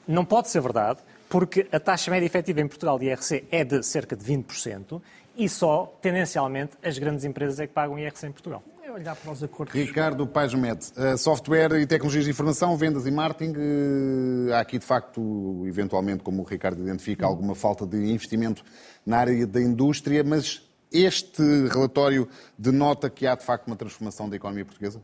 não 0.07 0.25
pode 0.25 0.49
ser 0.49 0.61
verdade, 0.61 1.01
porque 1.29 1.67
a 1.73 1.81
taxa 1.81 2.13
média 2.13 2.27
efetiva 2.27 2.61
em 2.61 2.69
Portugal 2.69 2.97
de 2.97 3.07
IRC 3.07 3.45
é 3.51 3.65
de 3.65 3.83
cerca 3.83 4.15
de 4.15 4.25
20% 4.25 5.03
e 5.37 5.49
só, 5.49 5.93
tendencialmente, 6.01 6.75
as 6.83 6.97
grandes 6.97 7.25
empresas 7.25 7.59
é 7.59 7.67
que 7.67 7.73
pagam 7.73 7.99
IRC 7.99 8.27
em 8.27 8.31
Portugal 8.31 8.63
olhar 8.93 9.17
para 9.17 9.33
os 9.33 9.43
acordos. 9.43 9.75
Ricardo 9.75 10.27
Paz 10.27 10.55
Med, 10.55 10.79
uh, 10.97 11.19
software 11.19 11.81
e 11.81 11.87
tecnologias 11.87 12.25
de 12.25 12.31
informação, 12.31 12.77
vendas 12.77 13.07
e 13.07 13.11
marketing. 13.11 13.53
Uh, 13.53 14.53
há 14.55 14.61
aqui, 14.61 14.79
de 14.79 14.85
facto, 14.85 15.65
eventualmente, 15.67 16.23
como 16.23 16.43
o 16.43 16.45
Ricardo 16.45 16.83
identifica, 16.83 17.27
alguma 17.27 17.55
falta 17.55 17.87
de 17.87 17.97
investimento 17.97 18.65
na 19.05 19.19
área 19.19 19.47
da 19.47 19.61
indústria, 19.61 20.23
mas 20.25 20.63
este 20.93 21.43
relatório 21.69 22.29
denota 22.57 23.11
que 23.11 23.27
há, 23.27 23.35
de 23.35 23.45
facto, 23.45 23.67
uma 23.67 23.77
transformação 23.77 24.29
da 24.29 24.37
economia 24.37 24.65
portuguesa? 24.65 25.01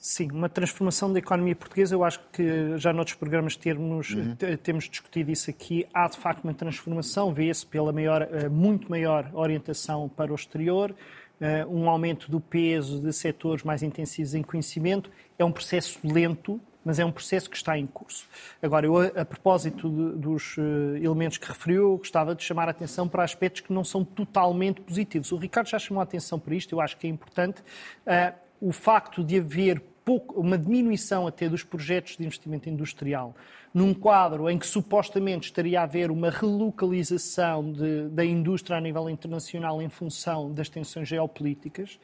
Sim, 0.00 0.30
uma 0.32 0.48
transformação 0.48 1.12
da 1.12 1.18
economia 1.18 1.54
portuguesa. 1.54 1.94
Eu 1.94 2.02
acho 2.02 2.20
que 2.32 2.78
já 2.78 2.90
noutros 2.90 3.16
programas 3.16 3.54
termos, 3.54 4.10
uhum. 4.12 4.34
temos 4.62 4.88
discutido 4.88 5.30
isso 5.30 5.50
aqui. 5.50 5.86
Há 5.92 6.08
de 6.08 6.16
facto 6.16 6.42
uma 6.42 6.54
transformação, 6.54 7.34
vê-se 7.34 7.66
pela 7.66 7.92
maior, 7.92 8.22
eh, 8.22 8.48
muito 8.48 8.88
maior 8.88 9.30
orientação 9.34 10.08
para 10.08 10.32
o 10.32 10.34
exterior. 10.34 10.94
Eh, 11.40 11.64
um 11.64 11.88
aumento 11.88 12.30
do 12.30 12.38
peso 12.38 13.00
de 13.00 13.12
setores 13.14 13.64
mais 13.64 13.82
intensivos 13.82 14.34
em 14.34 14.42
conhecimento. 14.42 15.10
É 15.38 15.44
um 15.44 15.50
processo 15.50 15.98
lento, 16.04 16.60
mas 16.84 16.98
é 16.98 17.04
um 17.04 17.10
processo 17.10 17.48
que 17.48 17.56
está 17.56 17.78
em 17.78 17.86
curso. 17.86 18.28
Agora, 18.60 18.84
eu, 18.84 18.98
a 18.98 19.24
propósito 19.24 19.88
de, 19.88 20.18
dos 20.18 20.58
uh, 20.58 20.96
elementos 20.96 21.38
que 21.38 21.48
referiu, 21.48 21.96
gostava 21.96 22.34
de 22.34 22.42
chamar 22.42 22.68
a 22.68 22.72
atenção 22.72 23.08
para 23.08 23.24
aspectos 23.24 23.62
que 23.62 23.72
não 23.72 23.84
são 23.84 24.04
totalmente 24.04 24.82
positivos. 24.82 25.32
O 25.32 25.36
Ricardo 25.36 25.68
já 25.68 25.78
chamou 25.78 26.00
a 26.00 26.04
atenção 26.04 26.38
para 26.38 26.54
isto, 26.54 26.74
eu 26.74 26.80
acho 26.80 26.96
que 26.98 27.06
é 27.06 27.10
importante. 27.10 27.62
Uh, 28.06 28.34
o 28.60 28.72
facto 28.72 29.24
de 29.24 29.38
haver 29.38 29.80
pouco, 30.04 30.38
uma 30.38 30.58
diminuição 30.58 31.26
até 31.26 31.48
dos 31.48 31.64
projetos 31.64 32.18
de 32.18 32.24
investimento 32.24 32.68
industrial 32.68 33.34
num 33.72 33.94
quadro 33.94 34.50
em 34.50 34.58
que 34.58 34.66
supostamente 34.66 35.46
estaria 35.46 35.80
a 35.80 35.84
haver 35.84 36.10
uma 36.10 36.30
relocalização 36.30 37.72
de, 37.72 38.08
da 38.08 38.24
indústria 38.24 38.76
a 38.76 38.80
nível 38.80 39.08
internacional 39.08 39.80
em 39.80 39.88
função 39.88 40.52
das 40.52 40.68
tensões 40.68 41.08
geopolíticas, 41.08 41.98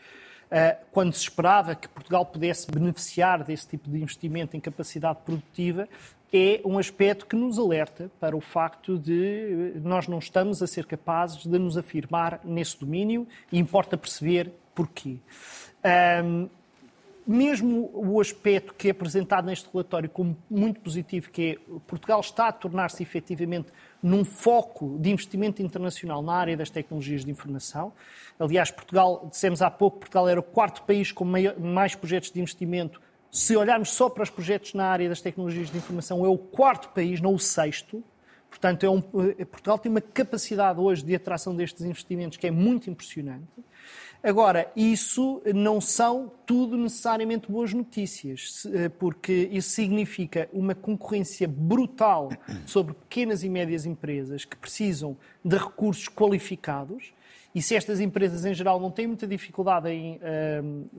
eh, 0.51 0.79
quando 0.93 1.13
se 1.13 1.23
esperava 1.23 1.75
que 1.75 1.89
Portugal 1.89 2.25
pudesse 2.25 2.71
beneficiar 2.71 3.43
desse 3.43 3.67
tipo 3.67 3.91
de 3.91 4.01
investimento 4.01 4.57
em 4.57 4.61
capacidade 4.61 5.19
produtiva, 5.25 5.89
é 6.33 6.61
um 6.65 6.79
aspecto 6.79 7.27
que 7.27 7.37
nos 7.37 7.59
alerta 7.59 8.11
para 8.21 8.37
o 8.37 8.41
facto 8.41 8.99
de 8.99 9.73
nós 9.83 10.07
não 10.07 10.19
estamos 10.19 10.63
a 10.63 10.67
ser 10.67 10.87
capazes 10.87 11.43
de 11.43 11.59
nos 11.59 11.77
afirmar 11.77 12.41
nesse 12.45 12.79
domínio 12.79 13.27
e 13.51 13.59
importa 13.59 13.97
perceber 13.97 14.53
porquê. 14.75 15.19
Mesmo 17.27 17.91
o 17.93 18.21
aspecto 18.21 18.73
que 18.73 18.89
é 18.89 18.91
apresentado 18.93 19.47
neste 19.47 19.69
relatório 19.73 20.09
como 20.09 20.37
muito 20.49 20.81
positivo, 20.81 21.31
que 21.31 21.43
é 21.53 21.79
Portugal 21.87 22.21
está 22.21 22.49
a 22.49 22.53
tornar-se 22.53 23.03
efetivamente 23.03 23.69
num 24.03 24.25
foco 24.25 24.97
de 25.01 25.11
investimento 25.11 25.61
internacional 25.61 26.23
na 26.23 26.35
área 26.35 26.57
das 26.57 26.71
tecnologias 26.71 27.25
de 27.25 27.31
informação. 27.31 27.93
Aliás, 28.39 28.71
Portugal, 28.71 29.27
dissemos 29.31 29.61
há 29.61 29.71
pouco, 29.71 29.99
Portugal 29.99 30.29
era 30.29 30.39
o 30.39 30.43
quarto 30.43 30.83
país 30.83 31.11
com 31.11 31.25
mais 31.59 31.95
projetos 31.95 32.31
de 32.31 32.41
investimento. 32.41 33.01
Se 33.31 33.57
olharmos 33.57 33.91
só 33.91 34.09
para 34.09 34.23
os 34.23 34.31
projetos 34.31 34.75
na 34.75 34.87
área 34.87 35.09
das 35.09 35.21
tecnologias 35.21 35.71
de 35.71 35.77
informação, 35.77 36.25
é 36.25 36.29
o 36.29 36.39
quarto 36.39 36.91
país, 36.91 37.21
não 37.21 37.35
o 37.35 37.39
sexto. 37.39 38.03
Portanto, 38.49 38.85
é 38.85 38.89
um, 38.89 39.03
eh, 39.39 39.45
Portugal 39.45 39.79
tem 39.79 39.91
uma 39.91 40.01
capacidade 40.01 40.81
hoje 40.81 41.05
de 41.05 41.15
atração 41.15 41.55
destes 41.55 41.85
investimentos 41.85 42.39
que 42.39 42.47
é 42.47 42.51
muito 42.51 42.89
impressionante. 42.89 43.45
Agora, 44.23 44.71
isso 44.75 45.43
não 45.55 45.81
são 45.81 46.33
tudo 46.45 46.77
necessariamente 46.77 47.51
boas 47.51 47.73
notícias, 47.73 48.67
eh, 48.73 48.89
porque 48.89 49.49
isso 49.53 49.71
significa 49.71 50.49
uma 50.53 50.75
concorrência 50.75 51.47
brutal 51.47 52.31
sobre 52.67 52.95
pequenas 52.95 53.43
e 53.43 53.49
médias 53.49 53.87
empresas 53.87 54.45
que 54.45 54.57
precisam 54.57 55.17
de 55.45 55.57
recursos 55.57 56.09
qualificados. 56.09 57.13
E 57.55 57.63
se 57.63 57.75
estas 57.75 58.01
empresas, 58.01 58.45
em 58.45 58.53
geral, 58.53 58.79
não 58.79 58.91
têm 58.91 59.07
muita 59.07 59.27
dificuldade 59.27 59.89
em 59.89 60.17
uh, 60.17 60.21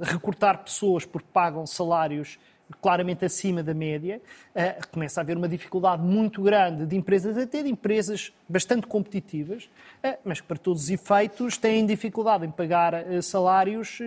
recortar 0.01 0.63
pessoas 0.63 1.06
porque 1.06 1.27
pagam 1.32 1.67
salários 1.67 2.39
claramente 2.82 3.23
acima 3.25 3.63
da 3.63 3.73
média, 3.73 4.21
uh, 4.56 4.88
começa 4.91 5.19
a 5.19 5.23
haver 5.23 5.38
uma 5.38 5.47
dificuldade 5.47 6.03
muito 6.03 6.41
grande 6.41 6.86
de 6.86 6.95
empresas, 6.95 7.38
até 7.38 7.63
de 7.63 7.69
empresas 7.69 8.34
bastante 8.47 8.88
competitivas, 8.88 9.69
uh, 10.03 10.17
mas 10.23 10.41
que 10.41 10.47
para 10.47 10.58
todos 10.58 10.84
os 10.84 10.89
efeitos 10.89 11.58
têm 11.58 11.86
dificuldade 11.86 12.45
em 12.45 12.51
pagar 12.51 12.93
uh, 12.93 13.21
salários 13.21 13.99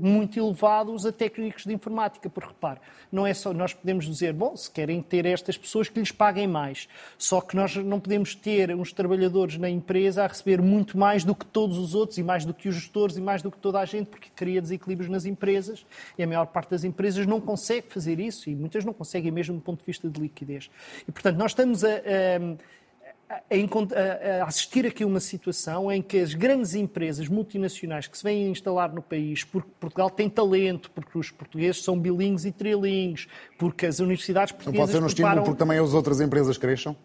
muito 0.00 0.38
elevados 0.38 1.04
a 1.04 1.12
técnicos 1.12 1.64
de 1.64 1.72
informática. 1.72 2.28
Por 2.30 2.44
repare, 2.44 2.80
não 3.10 3.26
é 3.26 3.34
só 3.34 3.52
nós 3.52 3.72
podemos 3.74 4.06
dizer, 4.06 4.32
bom, 4.32 4.56
se 4.56 4.70
querem 4.70 5.02
ter 5.02 5.26
estas 5.26 5.56
pessoas 5.58 5.88
que 5.88 5.98
lhes 5.98 6.12
paguem 6.12 6.46
mais, 6.46 6.88
só 7.18 7.40
que 7.40 7.56
nós 7.56 7.76
não 7.76 7.98
podemos 7.98 8.34
ter 8.34 8.74
uns 8.74 8.92
trabalhadores 8.92 9.58
na 9.58 9.68
empresa 9.68 10.24
a 10.24 10.26
receber 10.26 10.62
muito 10.62 10.96
mais 10.96 11.24
do 11.24 11.34
que 11.34 11.44
todos 11.44 11.76
os 11.78 11.94
outros 11.94 12.18
e 12.18 12.22
mais 12.22 12.44
do 12.44 12.54
que 12.54 12.68
os 12.68 12.74
gestores 12.74 13.16
e 13.16 13.20
mais 13.20 13.42
do 13.42 13.50
que 13.50 13.58
toda 13.58 13.80
a 13.80 13.84
gente, 13.84 14.06
porque 14.06 14.28
cria 14.34 14.60
desequilíbrios 14.60 15.10
nas 15.10 15.24
empresas 15.24 15.84
e 16.16 16.22
a 16.22 16.26
maior 16.26 16.46
parte 16.46 16.70
das 16.70 16.84
empresas 16.84 17.26
não 17.26 17.40
consegue 17.40 17.79
consegue 17.80 17.92
fazer 17.92 18.20
isso 18.20 18.50
e 18.50 18.54
muitas 18.54 18.84
não 18.84 18.92
conseguem 18.92 19.30
mesmo 19.30 19.56
do 19.56 19.60
ponto 19.60 19.80
de 19.80 19.86
vista 19.86 20.08
de 20.08 20.20
liquidez. 20.20 20.70
E, 21.06 21.12
portanto, 21.12 21.36
nós 21.36 21.52
estamos 21.52 21.84
a, 21.84 21.88
a, 21.88 23.40
a, 23.50 24.42
a 24.42 24.46
assistir 24.46 24.86
aqui 24.86 25.02
a 25.02 25.06
uma 25.06 25.20
situação 25.20 25.90
em 25.90 26.02
que 26.02 26.18
as 26.18 26.34
grandes 26.34 26.74
empresas 26.74 27.28
multinacionais 27.28 28.06
que 28.06 28.16
se 28.16 28.24
vêm 28.24 28.50
instalar 28.50 28.92
no 28.92 29.02
país, 29.02 29.44
porque 29.44 29.68
Portugal 29.78 30.10
tem 30.10 30.28
talento, 30.28 30.90
porque 30.90 31.18
os 31.18 31.30
portugueses 31.30 31.82
são 31.82 31.98
bilingues 31.98 32.44
e 32.44 32.52
trilingues, 32.52 33.26
porque 33.58 33.86
as 33.86 34.00
universidades 34.00 34.52
portuguesas... 34.52 34.78
Não 34.78 34.86
pode 34.86 34.92
ser 34.92 35.02
um 35.02 35.06
estímulo 35.06 35.34
preparam... 35.34 35.44
porque 35.44 35.58
também 35.58 35.78
as 35.78 35.94
outras 35.94 36.20
empresas 36.20 36.58
cresçam? 36.58 36.96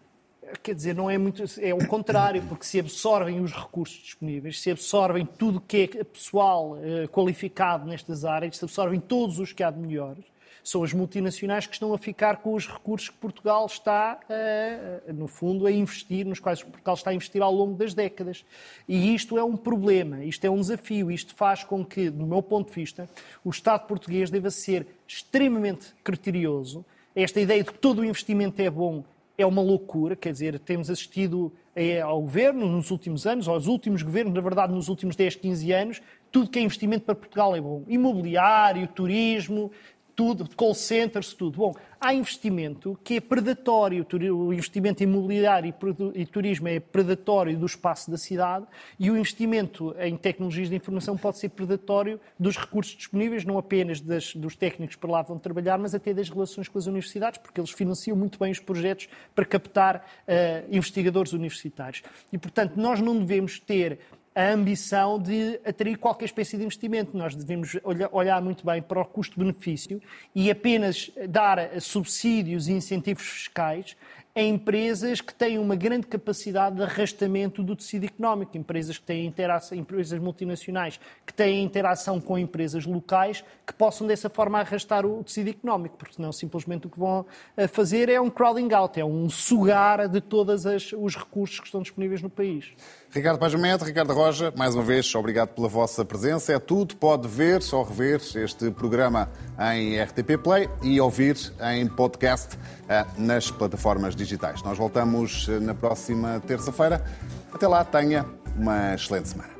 Quer 0.62 0.76
dizer, 0.76 0.94
não 0.94 1.10
é 1.10 1.18
muito. 1.18 1.42
É 1.60 1.74
o 1.74 1.88
contrário, 1.88 2.40
porque 2.42 2.64
se 2.64 2.78
absorvem 2.78 3.40
os 3.40 3.52
recursos 3.52 3.96
disponíveis, 3.96 4.60
se 4.60 4.70
absorvem 4.70 5.26
tudo 5.26 5.60
que 5.60 5.90
é 5.98 6.04
pessoal 6.04 6.78
eh, 6.80 7.08
qualificado 7.08 7.84
nestas 7.84 8.24
áreas, 8.24 8.56
se 8.56 8.64
absorvem 8.64 9.00
todos 9.00 9.40
os 9.40 9.52
que 9.52 9.64
há 9.64 9.72
de 9.72 9.78
melhores, 9.80 10.24
são 10.66 10.82
as 10.82 10.92
multinacionais 10.92 11.64
que 11.64 11.74
estão 11.74 11.94
a 11.94 11.98
ficar 11.98 12.38
com 12.38 12.52
os 12.52 12.66
recursos 12.66 13.08
que 13.08 13.16
Portugal 13.18 13.64
está, 13.66 14.18
eh, 14.28 15.00
no 15.14 15.28
fundo, 15.28 15.64
a 15.64 15.70
investir, 15.70 16.26
nos 16.26 16.40
quais 16.40 16.60
Portugal 16.60 16.96
está 16.96 17.10
a 17.10 17.14
investir 17.14 17.40
ao 17.40 17.52
longo 17.52 17.74
das 17.74 17.94
décadas. 17.94 18.44
E 18.88 19.14
isto 19.14 19.38
é 19.38 19.44
um 19.44 19.56
problema, 19.56 20.24
isto 20.24 20.44
é 20.44 20.50
um 20.50 20.60
desafio, 20.60 21.08
isto 21.08 21.36
faz 21.36 21.62
com 21.62 21.84
que, 21.84 22.10
do 22.10 22.26
meu 22.26 22.42
ponto 22.42 22.70
de 22.70 22.74
vista, 22.74 23.08
o 23.44 23.50
Estado 23.50 23.86
português 23.86 24.28
deva 24.28 24.50
ser 24.50 24.88
extremamente 25.06 25.94
criterioso. 26.02 26.84
Esta 27.14 27.40
ideia 27.40 27.62
de 27.62 27.70
que 27.70 27.78
todo 27.78 28.00
o 28.00 28.04
investimento 28.04 28.60
é 28.60 28.68
bom 28.68 29.04
é 29.38 29.46
uma 29.46 29.62
loucura, 29.62 30.16
quer 30.16 30.32
dizer, 30.32 30.58
temos 30.58 30.90
assistido 30.90 31.52
eh, 31.74 32.00
ao 32.00 32.22
governo 32.22 32.66
nos 32.66 32.90
últimos 32.90 33.26
anos, 33.26 33.46
aos 33.46 33.66
últimos 33.66 34.02
governos, 34.02 34.32
na 34.32 34.40
verdade, 34.40 34.72
nos 34.72 34.88
últimos 34.88 35.14
10, 35.14 35.36
15 35.36 35.72
anos, 35.72 36.02
tudo 36.32 36.50
que 36.50 36.58
é 36.58 36.62
investimento 36.62 37.04
para 37.04 37.14
Portugal 37.14 37.54
é 37.54 37.60
bom. 37.60 37.84
Imobiliário, 37.86 38.88
turismo, 38.88 39.70
tudo, 40.16 40.48
call 40.56 40.74
centers, 40.74 41.34
tudo. 41.34 41.58
Bom, 41.58 41.74
há 42.00 42.14
investimento 42.14 42.98
que 43.04 43.16
é 43.16 43.20
predatório, 43.20 44.04
o 44.34 44.52
investimento 44.52 45.02
imobiliário 45.02 45.74
e 46.14 46.24
turismo 46.24 46.68
é 46.68 46.80
predatório 46.80 47.56
do 47.56 47.66
espaço 47.66 48.10
da 48.10 48.16
cidade 48.16 48.66
e 48.98 49.10
o 49.10 49.16
investimento 49.16 49.94
em 50.00 50.16
tecnologias 50.16 50.70
de 50.70 50.74
informação 50.74 51.18
pode 51.18 51.38
ser 51.38 51.50
predatório 51.50 52.18
dos 52.40 52.56
recursos 52.56 52.96
disponíveis, 52.96 53.44
não 53.44 53.58
apenas 53.58 54.00
das, 54.00 54.34
dos 54.34 54.56
técnicos 54.56 54.96
para 54.96 55.10
lá 55.10 55.22
vão 55.22 55.38
trabalhar, 55.38 55.76
mas 55.78 55.94
até 55.94 56.14
das 56.14 56.30
relações 56.30 56.66
com 56.66 56.78
as 56.78 56.86
universidades, 56.86 57.38
porque 57.38 57.60
eles 57.60 57.70
financiam 57.70 58.16
muito 58.16 58.38
bem 58.38 58.50
os 58.50 58.58
projetos 58.58 59.08
para 59.34 59.44
captar 59.44 59.96
uh, 59.96 60.74
investigadores 60.74 61.34
universitários. 61.34 62.02
E, 62.32 62.38
portanto, 62.38 62.76
nós 62.76 63.02
não 63.02 63.18
devemos 63.18 63.60
ter 63.60 63.98
a 64.36 64.50
ambição 64.52 65.18
de 65.18 65.58
atrair 65.64 65.96
qualquer 65.96 66.26
espécie 66.26 66.58
de 66.58 66.62
investimento. 66.62 67.16
Nós 67.16 67.34
devemos 67.34 67.78
olhar 68.12 68.42
muito 68.42 68.66
bem 68.66 68.82
para 68.82 69.00
o 69.00 69.04
custo-benefício 69.06 70.00
e 70.34 70.50
apenas 70.50 71.10
dar 71.30 71.80
subsídios 71.80 72.68
e 72.68 72.72
incentivos 72.74 73.26
fiscais 73.26 73.96
a 74.36 74.42
empresas 74.42 75.22
que 75.22 75.32
têm 75.32 75.58
uma 75.58 75.74
grande 75.74 76.06
capacidade 76.06 76.76
de 76.76 76.82
arrastamento 76.82 77.62
do 77.62 77.74
tecido 77.74 78.04
económico, 78.04 78.58
empresas 78.58 78.98
que 78.98 79.04
têm 79.04 79.24
interação, 79.24 79.78
empresas 79.78 80.20
multinacionais 80.20 81.00
que 81.24 81.32
têm 81.32 81.64
interação 81.64 82.20
com 82.20 82.38
empresas 82.38 82.84
locais 82.84 83.42
que 83.66 83.72
possam 83.72 84.06
dessa 84.06 84.28
forma 84.28 84.60
arrastar 84.60 85.06
o 85.06 85.24
tecido 85.24 85.48
económico, 85.48 85.96
porque 85.96 86.16
senão 86.16 86.32
simplesmente 86.32 86.86
o 86.86 86.90
que 86.90 86.98
vão 86.98 87.24
eh, 87.56 87.66
fazer 87.66 88.10
é 88.10 88.20
um 88.20 88.28
crowding 88.28 88.74
out, 88.74 89.00
é 89.00 89.04
um 89.04 89.30
sugar 89.30 90.06
de 90.06 90.20
todos 90.20 90.66
os 90.66 91.16
recursos 91.16 91.58
que 91.58 91.64
estão 91.66 91.80
disponíveis 91.80 92.20
no 92.20 92.28
país. 92.28 92.74
Ricardo 93.10 93.38
Pajamete, 93.38 93.84
Ricardo 93.84 94.12
Roja, 94.12 94.52
mais 94.54 94.74
uma 94.74 94.84
vez, 94.84 95.14
obrigado 95.14 95.54
pela 95.54 95.68
vossa 95.68 96.04
presença. 96.04 96.52
É 96.52 96.58
tudo, 96.58 96.94
pode 96.96 97.26
ver 97.26 97.62
ou 97.72 97.82
rever 97.82 98.20
este 98.34 98.70
programa 98.70 99.30
em 99.72 99.98
RTP 99.98 100.36
Play 100.42 100.68
e 100.82 101.00
ouvir 101.00 101.36
em 101.72 101.86
podcast 101.88 102.58
eh, 102.86 103.06
nas 103.16 103.50
plataformas 103.50 104.14
digitais. 104.14 104.25
Nós 104.62 104.76
voltamos 104.78 105.46
eh, 105.48 105.60
na 105.60 105.74
próxima 105.74 106.40
terça-feira. 106.46 107.04
Até 107.52 107.66
lá, 107.66 107.84
tenha 107.84 108.26
uma 108.56 108.94
excelente 108.94 109.28
semana. 109.28 109.55